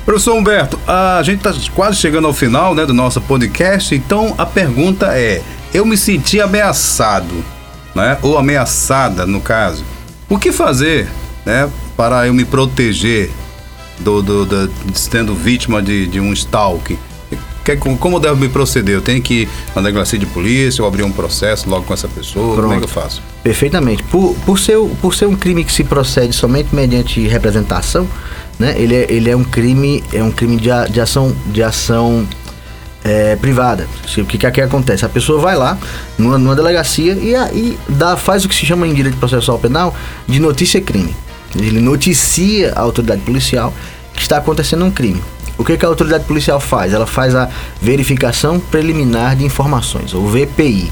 Professor 0.05 0.35
Humberto, 0.35 0.79
a 0.87 1.23
gente 1.23 1.47
está 1.47 1.55
quase 1.75 1.99
chegando 1.99 2.27
ao 2.27 2.33
final 2.33 2.75
né, 2.75 2.85
do 2.85 2.93
nosso 2.95 3.21
podcast, 3.21 3.95
então 3.95 4.35
a 4.37 4.47
pergunta 4.47 5.17
é: 5.17 5.43
eu 5.73 5.85
me 5.85 5.97
senti 5.97 6.41
ameaçado 6.41 7.45
né, 7.95 8.19
ou 8.23 8.39
ameaçada, 8.39 9.27
no 9.27 9.41
caso, 9.41 9.85
o 10.29 10.39
que 10.39 10.53
fazer 10.53 11.09
né, 11.45 11.69
para 11.97 12.27
eu 12.27 12.35
me 12.35 12.45
proteger 12.45 13.31
do, 13.99 14.23
do, 14.23 14.47
do 14.47 14.71
sendo 14.95 15.35
vítima 15.35 15.83
de, 15.83 16.07
de 16.07 16.21
um 16.21 16.33
stalking? 16.33 16.99
Que, 17.65 17.77
como 17.77 18.19
devo 18.19 18.37
me 18.37 18.49
proceder? 18.49 18.97
Eu 18.97 19.01
tenho 19.03 19.23
que 19.23 19.49
na 19.75 19.81
delegacia 19.81 20.19
de 20.19 20.27
polícia 20.27 20.83
ou 20.83 20.89
abrir 20.89 21.05
um 21.05 21.13
processo 21.13 21.71
logo 21.71 21.85
com 21.85 21.95
essa 21.95 22.09
pessoa? 22.09 22.55
Pronto. 22.55 22.63
Como 22.63 22.75
é 22.75 22.79
que 22.79 22.85
eu 22.85 22.89
faço? 22.89 23.23
Perfeitamente. 23.43 24.03
Por, 24.03 24.35
por, 24.45 24.59
ser, 24.59 24.79
por 25.01 25.15
ser 25.15 25.27
um 25.27 25.37
crime 25.37 25.63
que 25.63 25.73
se 25.73 25.85
procede 25.85 26.33
somente 26.33 26.75
mediante 26.75 27.21
representação, 27.29 28.09
né, 28.59 28.75
ele, 28.77 28.97
é, 28.97 29.07
ele 29.09 29.31
é 29.31 29.37
um 29.37 29.45
crime, 29.45 30.03
é 30.13 30.23
um 30.23 30.33
crime 30.33 30.57
de, 30.57 30.71
de 30.91 31.01
ação, 31.01 31.35
de 31.47 31.63
ação 31.63 32.27
é, 33.05 33.37
privada. 33.37 33.87
O 34.19 34.25
que, 34.25 34.39
que 34.39 34.47
aqui 34.47 34.61
acontece? 34.61 35.05
A 35.05 35.09
pessoa 35.09 35.41
vai 35.41 35.57
lá 35.57 35.79
numa, 36.19 36.39
numa 36.39 36.55
delegacia 36.55 37.13
e, 37.13 37.35
e 37.57 37.79
dá, 37.89 38.17
faz 38.17 38.45
o 38.45 38.49
que 38.49 38.55
se 38.55 38.65
chama 38.67 38.87
em 38.87 38.95
direito 38.95 39.17
processual 39.19 39.59
penal 39.59 39.95
de 40.27 40.41
notícia 40.41 40.81
crime. 40.81 41.15
Ele 41.57 41.81
noticia 41.81 42.73
a 42.75 42.81
autoridade 42.81 43.23
policial 43.23 43.73
que 44.15 44.23
está 44.23 44.39
acontecendo 44.39 44.85
um 44.85 44.91
crime. 44.91 45.23
O 45.59 45.65
que, 45.65 45.77
que 45.77 45.85
a 45.85 45.89
autoridade 45.89 46.25
policial 46.25 46.59
faz? 46.59 46.93
Ela 46.93 47.07
faz 47.07 47.35
a 47.35 47.49
verificação 47.81 48.59
preliminar 48.59 49.37
de 49.37 49.45
informações, 49.45 50.15
ou 50.15 50.27
VPI. 50.27 50.91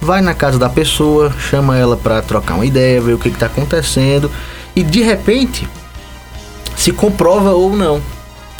Vai 0.00 0.20
na 0.20 0.34
casa 0.34 0.58
da 0.58 0.68
pessoa, 0.68 1.32
chama 1.38 1.78
ela 1.78 1.96
para 1.96 2.20
trocar 2.20 2.54
uma 2.54 2.66
ideia, 2.66 3.00
ver 3.00 3.14
o 3.14 3.18
que 3.18 3.28
está 3.28 3.46
acontecendo 3.46 4.30
e 4.74 4.82
de 4.82 5.02
repente 5.02 5.68
se 6.76 6.92
comprova 6.92 7.52
ou 7.52 7.74
não 7.74 8.02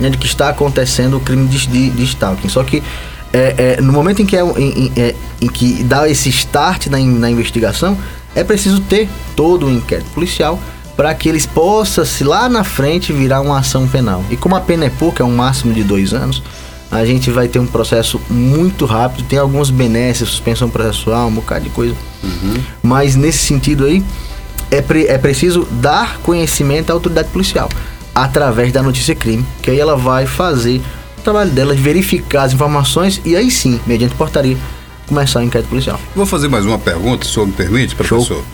né, 0.01 0.11
de 0.11 0.19
que 0.19 0.27
está 0.27 0.49
acontecendo 0.49 1.17
o 1.17 1.21
crime 1.21 1.47
de, 1.49 1.67
de, 1.67 1.91
de 1.91 2.05
stalking. 2.05 2.49
Só 2.49 2.63
que 2.63 2.83
é, 3.33 3.77
é, 3.79 3.81
no 3.81 3.93
momento 3.93 4.21
em 4.21 4.27
que, 4.27 4.37
é, 4.37 4.43
em, 4.43 4.93
é, 4.97 5.15
em, 5.41 5.49
que 5.49 5.83
dá 5.83 6.09
esse 6.09 6.29
start 6.29 6.89
na, 6.89 6.99
na 6.99 7.31
investigação, 7.31 7.97
é 8.35 8.45
preciso 8.45 8.81
ter 8.81 9.09
todo 9.35 9.67
o 9.67 9.71
inquérito 9.71 10.11
policial 10.11 10.59
para 10.97 11.15
que 11.15 11.29
eles 11.29 11.47
possam, 11.47 12.05
se 12.05 12.23
lá 12.23 12.49
na 12.49 12.63
frente, 12.65 13.13
virar 13.13 13.41
uma 13.41 13.59
ação 13.59 13.89
penal. 13.89 14.23
E 14.31 14.37
como 14.37 14.55
a 14.55 14.61
pena 14.61 14.85
é 14.85 14.91
pouca, 14.91 15.23
é 15.23 15.27
um 15.27 15.35
máximo 15.35 15.73
de 15.73 15.83
dois 15.83 16.13
anos, 16.13 16.43
a 16.91 17.07
gente 17.07 17.31
vai 17.31 17.49
ter 17.49 17.59
um 17.59 17.67
processo 17.67 18.21
muito 18.29 18.85
rápido, 18.85 19.27
tem 19.27 19.39
alguns 19.39 19.71
benesses, 19.71 20.29
suspensão 20.29 20.69
processual, 20.69 21.29
um 21.29 21.33
bocado 21.33 21.65
de 21.65 21.71
coisa. 21.71 21.95
Uhum. 22.23 22.63
Mas 22.83 23.17
nesse 23.17 23.39
sentido 23.39 23.87
aí, 23.87 24.05
é, 24.71 24.83
pre, 24.83 25.07
é 25.07 25.17
preciso 25.17 25.67
dar 25.71 26.19
conhecimento 26.19 26.91
à 26.91 26.93
autoridade 26.93 27.29
policial 27.29 27.71
através 28.15 28.73
da 28.73 28.83
notícia 28.83 29.15
crime, 29.15 29.45
que 29.63 29.71
aí 29.71 29.81
ela 29.81 29.97
vai 29.97 30.27
fazer 30.27 30.81
o 31.19 31.23
trabalho 31.23 31.51
dela 31.51 31.75
de 31.75 31.81
verificar 31.81 32.45
as 32.45 32.53
informações 32.53 33.21
e 33.25 33.37
aí 33.37 33.51
sim, 33.51 33.81
mediante 33.87 34.15
portaria, 34.15 34.57
começar 35.07 35.41
o 35.41 35.43
inquérito 35.43 35.69
policial. 35.69 36.01
Vou 36.15 36.27
fazer 36.27 36.49
mais 36.49 36.65
uma 36.65 36.79
pergunta, 36.79 37.25
se 37.25 37.31
o 37.31 37.35
senhor 37.35 37.47
me 37.47 37.53
permite, 37.53 37.95
professor. 37.95 38.45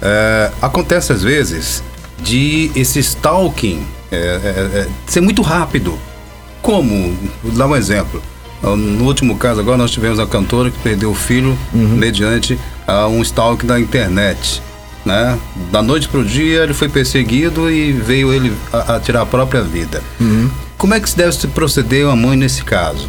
É, 0.00 0.50
acontece 0.60 1.12
às 1.12 1.22
vezes 1.22 1.82
de 2.22 2.70
esse 2.74 2.98
stalking 3.00 3.84
é, 4.10 4.16
é, 4.16 4.78
é, 4.80 4.88
ser 5.06 5.20
muito 5.20 5.42
rápido. 5.42 5.98
Como? 6.62 7.16
Vou 7.42 7.52
dar 7.52 7.66
um 7.66 7.76
exemplo. 7.76 8.22
No 8.62 9.04
último 9.04 9.36
caso 9.36 9.60
agora 9.60 9.76
nós 9.76 9.90
tivemos 9.90 10.18
a 10.18 10.26
cantora 10.26 10.70
que 10.70 10.78
perdeu 10.78 11.10
o 11.10 11.14
filho 11.14 11.58
uhum. 11.74 11.96
mediante 11.96 12.58
a 12.86 13.06
um 13.06 13.20
stalking 13.20 13.66
da 13.66 13.78
internet 13.78 14.62
né? 15.04 15.38
Da 15.70 15.82
noite 15.82 16.08
para 16.08 16.20
o 16.20 16.24
dia 16.24 16.62
ele 16.62 16.74
foi 16.74 16.88
perseguido 16.88 17.70
e 17.70 17.92
veio 17.92 18.32
ele 18.32 18.52
a, 18.72 18.96
a 18.96 19.00
tirar 19.00 19.22
a 19.22 19.26
própria 19.26 19.62
vida. 19.62 20.02
Uhum. 20.20 20.50
Como 20.78 20.94
é 20.94 21.00
que 21.00 21.08
se 21.08 21.16
deve 21.16 21.32
se 21.32 21.46
proceder 21.48 22.06
uma 22.06 22.16
mãe 22.16 22.36
nesse 22.36 22.64
caso? 22.64 23.08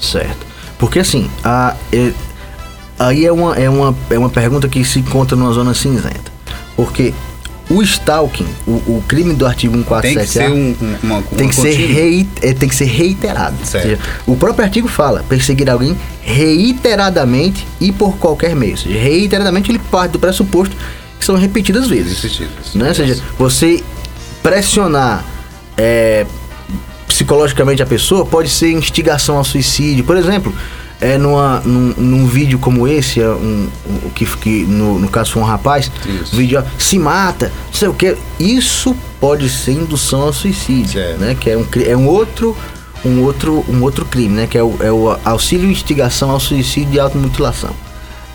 Certo. 0.00 0.46
Porque 0.78 0.98
assim, 0.98 1.28
a, 1.42 1.74
é, 1.92 2.12
aí 2.98 3.24
é 3.24 3.32
uma, 3.32 3.54
é, 3.56 3.68
uma, 3.68 3.96
é 4.10 4.18
uma 4.18 4.30
pergunta 4.30 4.68
que 4.68 4.84
se 4.84 5.00
encontra 5.00 5.36
numa 5.36 5.52
zona 5.52 5.74
cinzenta. 5.74 6.38
Porque 6.76 7.12
o 7.70 7.82
stalking, 7.82 8.46
o, 8.66 8.72
o 8.72 9.04
crime 9.06 9.34
do 9.34 9.46
artigo 9.46 9.76
147A, 9.76 10.00
tem 10.00 10.16
que 10.16 10.26
ser, 10.26 10.50
um, 10.50 10.76
uma, 11.02 11.18
uma 11.18 11.22
tem, 11.22 11.48
que 11.48 11.54
ser 11.54 11.72
rei, 11.74 12.26
é, 12.40 12.54
tem 12.54 12.68
que 12.68 12.74
ser 12.74 12.86
reiterado. 12.86 13.56
Seja, 13.64 13.98
o 14.26 14.36
próprio 14.36 14.64
artigo 14.64 14.88
fala 14.88 15.24
perseguir 15.28 15.68
alguém 15.68 15.96
reiteradamente 16.22 17.66
e 17.80 17.92
por 17.92 18.16
qualquer 18.16 18.56
meio. 18.56 18.72
Ou 18.72 18.78
seja, 18.78 18.98
reiteradamente 18.98 19.70
ele 19.70 19.78
parte 19.78 20.12
do 20.12 20.18
pressuposto 20.18 20.74
que 21.18 21.24
são 21.24 21.36
repetidas 21.36 21.88
vezes. 21.88 22.22
Repetidas. 22.22 22.74
Né? 22.74 22.88
Ou 22.88 22.94
seja, 22.94 23.22
você 23.38 23.82
pressionar 24.42 25.24
é, 25.76 26.26
psicologicamente 27.06 27.82
a 27.82 27.86
pessoa 27.86 28.24
pode 28.24 28.48
ser 28.48 28.70
instigação 28.72 29.36
ao 29.36 29.44
suicídio. 29.44 30.04
Por 30.04 30.16
exemplo, 30.16 30.54
é 31.00 31.16
numa, 31.16 31.60
num, 31.60 31.94
num 31.96 32.26
vídeo 32.26 32.58
como 32.58 32.86
esse, 32.86 33.20
é 33.20 33.28
um, 33.28 33.68
um, 33.86 34.10
que, 34.10 34.26
que 34.38 34.64
no, 34.64 34.98
no 34.98 35.08
caso 35.08 35.32
foi 35.32 35.42
um 35.42 35.44
rapaz, 35.44 35.90
Isso. 36.04 36.34
vídeo 36.34 36.62
se 36.78 36.98
mata, 36.98 37.52
não 37.66 37.72
sei 37.72 37.88
o 37.88 37.94
que. 37.94 38.16
Isso 38.38 38.96
pode 39.20 39.48
ser 39.48 39.72
indução 39.72 40.22
ao 40.22 40.32
suicídio, 40.32 41.00
né? 41.18 41.36
Que 41.38 41.50
é 41.50 41.56
um, 41.56 41.66
é 41.86 41.96
um 41.96 42.06
outro 42.06 42.56
um 43.04 43.22
outro 43.22 43.64
um 43.68 43.80
outro 43.82 44.04
crime, 44.04 44.34
né? 44.34 44.46
Que 44.48 44.58
é 44.58 44.62
o, 44.62 44.76
é 44.80 44.90
o 44.90 45.16
auxílio 45.24 45.70
instigação 45.70 46.30
ao 46.30 46.40
suicídio 46.40 46.94
e 46.94 47.00
automutilação. 47.00 47.70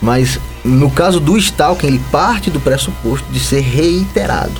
Mas 0.00 0.38
no 0.64 0.90
caso 0.90 1.20
do 1.20 1.36
stalking, 1.36 1.86
ele 1.86 2.00
parte 2.10 2.50
do 2.50 2.58
pressuposto 2.58 3.30
de 3.30 3.38
ser 3.38 3.60
reiterado. 3.60 4.52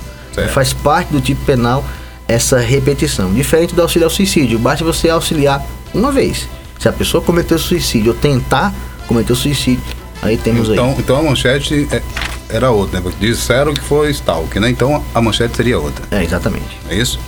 Faz 0.53 0.73
parte 0.73 1.13
do 1.13 1.21
tipo 1.21 1.45
penal 1.45 1.85
essa 2.27 2.59
repetição. 2.59 3.33
Diferente 3.33 3.75
do 3.75 3.83
auxílio 3.83 4.07
ao 4.07 4.11
suicídio, 4.11 4.59
basta 4.59 4.85
você 4.85 5.09
auxiliar 5.09 5.65
uma 5.95 6.11
vez. 6.11 6.49
Se 6.79 6.89
a 6.89 6.93
pessoa 6.93 7.23
cometeu 7.23 7.59
suicídio 7.59 8.13
ou 8.13 8.19
tentar 8.19 8.75
cometer 9.07 9.35
suicídio, 9.35 9.83
aí 10.21 10.37
temos 10.37 10.69
então, 10.69 10.91
aí. 10.91 10.97
Então 10.99 11.17
a 11.17 11.23
manchete 11.23 11.89
é, 11.91 12.03
era 12.49 12.71
outra, 12.71 13.01
né? 13.01 13.13
Disseram 13.21 13.73
que 13.73 13.81
foi 13.81 14.11
stalking, 14.11 14.59
né? 14.59 14.71
Então 14.71 15.03
a 15.15 15.21
manchete 15.21 15.57
seria 15.57 15.79
outra. 15.79 16.05
É, 16.11 16.23
exatamente. 16.23 16.79
É 16.89 16.97
isso? 16.97 17.19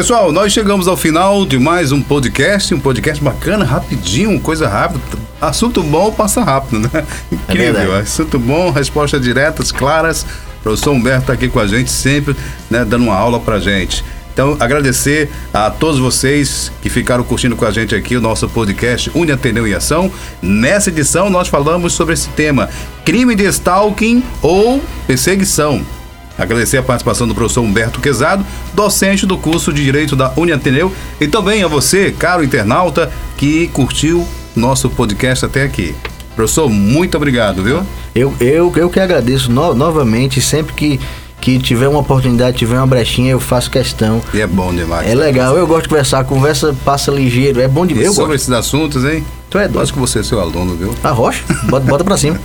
Pessoal, 0.00 0.32
nós 0.32 0.50
chegamos 0.50 0.88
ao 0.88 0.96
final 0.96 1.44
de 1.44 1.58
mais 1.58 1.92
um 1.92 2.00
podcast, 2.00 2.74
um 2.74 2.80
podcast 2.80 3.22
bacana, 3.22 3.66
rapidinho, 3.66 4.40
coisa 4.40 4.66
rápida. 4.66 5.02
Assunto 5.38 5.82
bom 5.82 6.10
passa 6.10 6.42
rápido, 6.42 6.78
né? 6.78 7.04
É 7.30 7.34
Incrível. 7.34 7.94
É 7.94 8.00
assunto 8.00 8.38
bom, 8.38 8.70
respostas 8.70 9.20
diretas, 9.20 9.70
claras. 9.70 10.22
O 10.22 10.62
professor 10.62 10.92
Humberto 10.92 11.20
está 11.20 11.34
aqui 11.34 11.50
com 11.50 11.60
a 11.60 11.66
gente 11.66 11.90
sempre, 11.90 12.34
né, 12.70 12.82
dando 12.82 13.04
uma 13.04 13.14
aula 13.14 13.38
pra 13.38 13.60
gente. 13.60 14.02
Então, 14.32 14.56
agradecer 14.58 15.28
a 15.52 15.70
todos 15.70 16.00
vocês 16.00 16.72
que 16.80 16.88
ficaram 16.88 17.22
curtindo 17.22 17.54
com 17.54 17.66
a 17.66 17.70
gente 17.70 17.94
aqui 17.94 18.16
o 18.16 18.22
nosso 18.22 18.48
podcast 18.48 19.10
Uni 19.14 19.32
Ateneu 19.32 19.66
em 19.66 19.74
Ação. 19.74 20.10
Nessa 20.40 20.88
edição, 20.88 21.28
nós 21.28 21.46
falamos 21.46 21.92
sobre 21.92 22.14
esse 22.14 22.30
tema: 22.30 22.70
crime 23.04 23.34
de 23.34 23.44
stalking 23.44 24.24
ou 24.40 24.82
perseguição. 25.06 25.84
Agradecer 26.38 26.78
a 26.78 26.82
participação 26.82 27.28
do 27.28 27.34
professor 27.34 27.60
Humberto 27.62 28.00
Quezado, 28.00 28.44
docente 28.72 29.26
do 29.26 29.36
curso 29.36 29.72
de 29.72 29.84
Direito 29.84 30.16
da 30.16 30.32
Uniateneu, 30.36 30.92
e 31.20 31.28
também 31.28 31.62
a 31.62 31.68
você, 31.68 32.10
caro 32.12 32.42
internauta, 32.42 33.10
que 33.36 33.68
curtiu 33.68 34.26
nosso 34.56 34.88
podcast 34.88 35.44
até 35.44 35.62
aqui. 35.62 35.94
Professor, 36.34 36.68
muito 36.70 37.16
obrigado, 37.16 37.62
viu? 37.62 37.82
Eu, 38.14 38.34
eu, 38.40 38.72
eu 38.76 38.88
que 38.88 38.98
agradeço 38.98 39.52
no, 39.52 39.74
novamente, 39.74 40.40
sempre 40.40 40.72
que, 40.72 41.00
que 41.40 41.58
tiver 41.58 41.88
uma 41.88 42.00
oportunidade, 42.00 42.56
tiver 42.56 42.76
uma 42.76 42.86
brechinha, 42.86 43.32
eu 43.32 43.40
faço 43.40 43.70
questão. 43.70 44.22
E 44.32 44.40
é 44.40 44.46
bom 44.46 44.74
demais. 44.74 45.08
É 45.08 45.14
legal, 45.14 45.56
eu 45.56 45.66
gosto 45.66 45.82
de 45.82 45.88
conversar, 45.90 46.20
a 46.20 46.24
conversa 46.24 46.74
passa 46.84 47.10
ligeiro, 47.10 47.60
é 47.60 47.68
bom 47.68 47.84
demais. 47.84 48.06
Eu 48.06 48.12
sobre 48.12 48.32
gosto. 48.32 48.42
esses 48.42 48.52
assuntos, 48.54 49.04
hein? 49.04 49.24
Tu 49.50 49.58
é 49.58 49.68
doido. 49.68 49.82
Acho 49.82 49.92
que 49.92 49.98
você 49.98 50.20
é 50.20 50.22
seu 50.22 50.40
aluno, 50.40 50.74
viu? 50.76 50.94
A 51.02 51.10
rocha, 51.10 51.42
bota, 51.64 51.86
bota 51.86 52.04
pra 52.04 52.16
cima. 52.16 52.38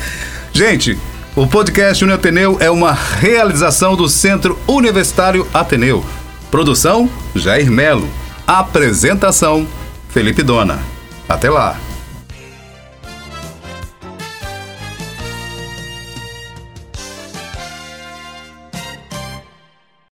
Gente, 0.52 0.98
o 1.40 1.46
podcast 1.46 2.04
Uni 2.04 2.12
Ateneu 2.12 2.58
é 2.60 2.70
uma 2.70 2.92
realização 2.92 3.96
do 3.96 4.10
Centro 4.10 4.58
Universitário 4.68 5.48
Ateneu. 5.54 6.04
Produção: 6.50 7.08
Jair 7.34 7.70
Melo. 7.70 8.06
Apresentação: 8.46 9.66
Felipe 10.10 10.42
Dona. 10.42 10.78
Até 11.26 11.48
lá! 11.48 11.78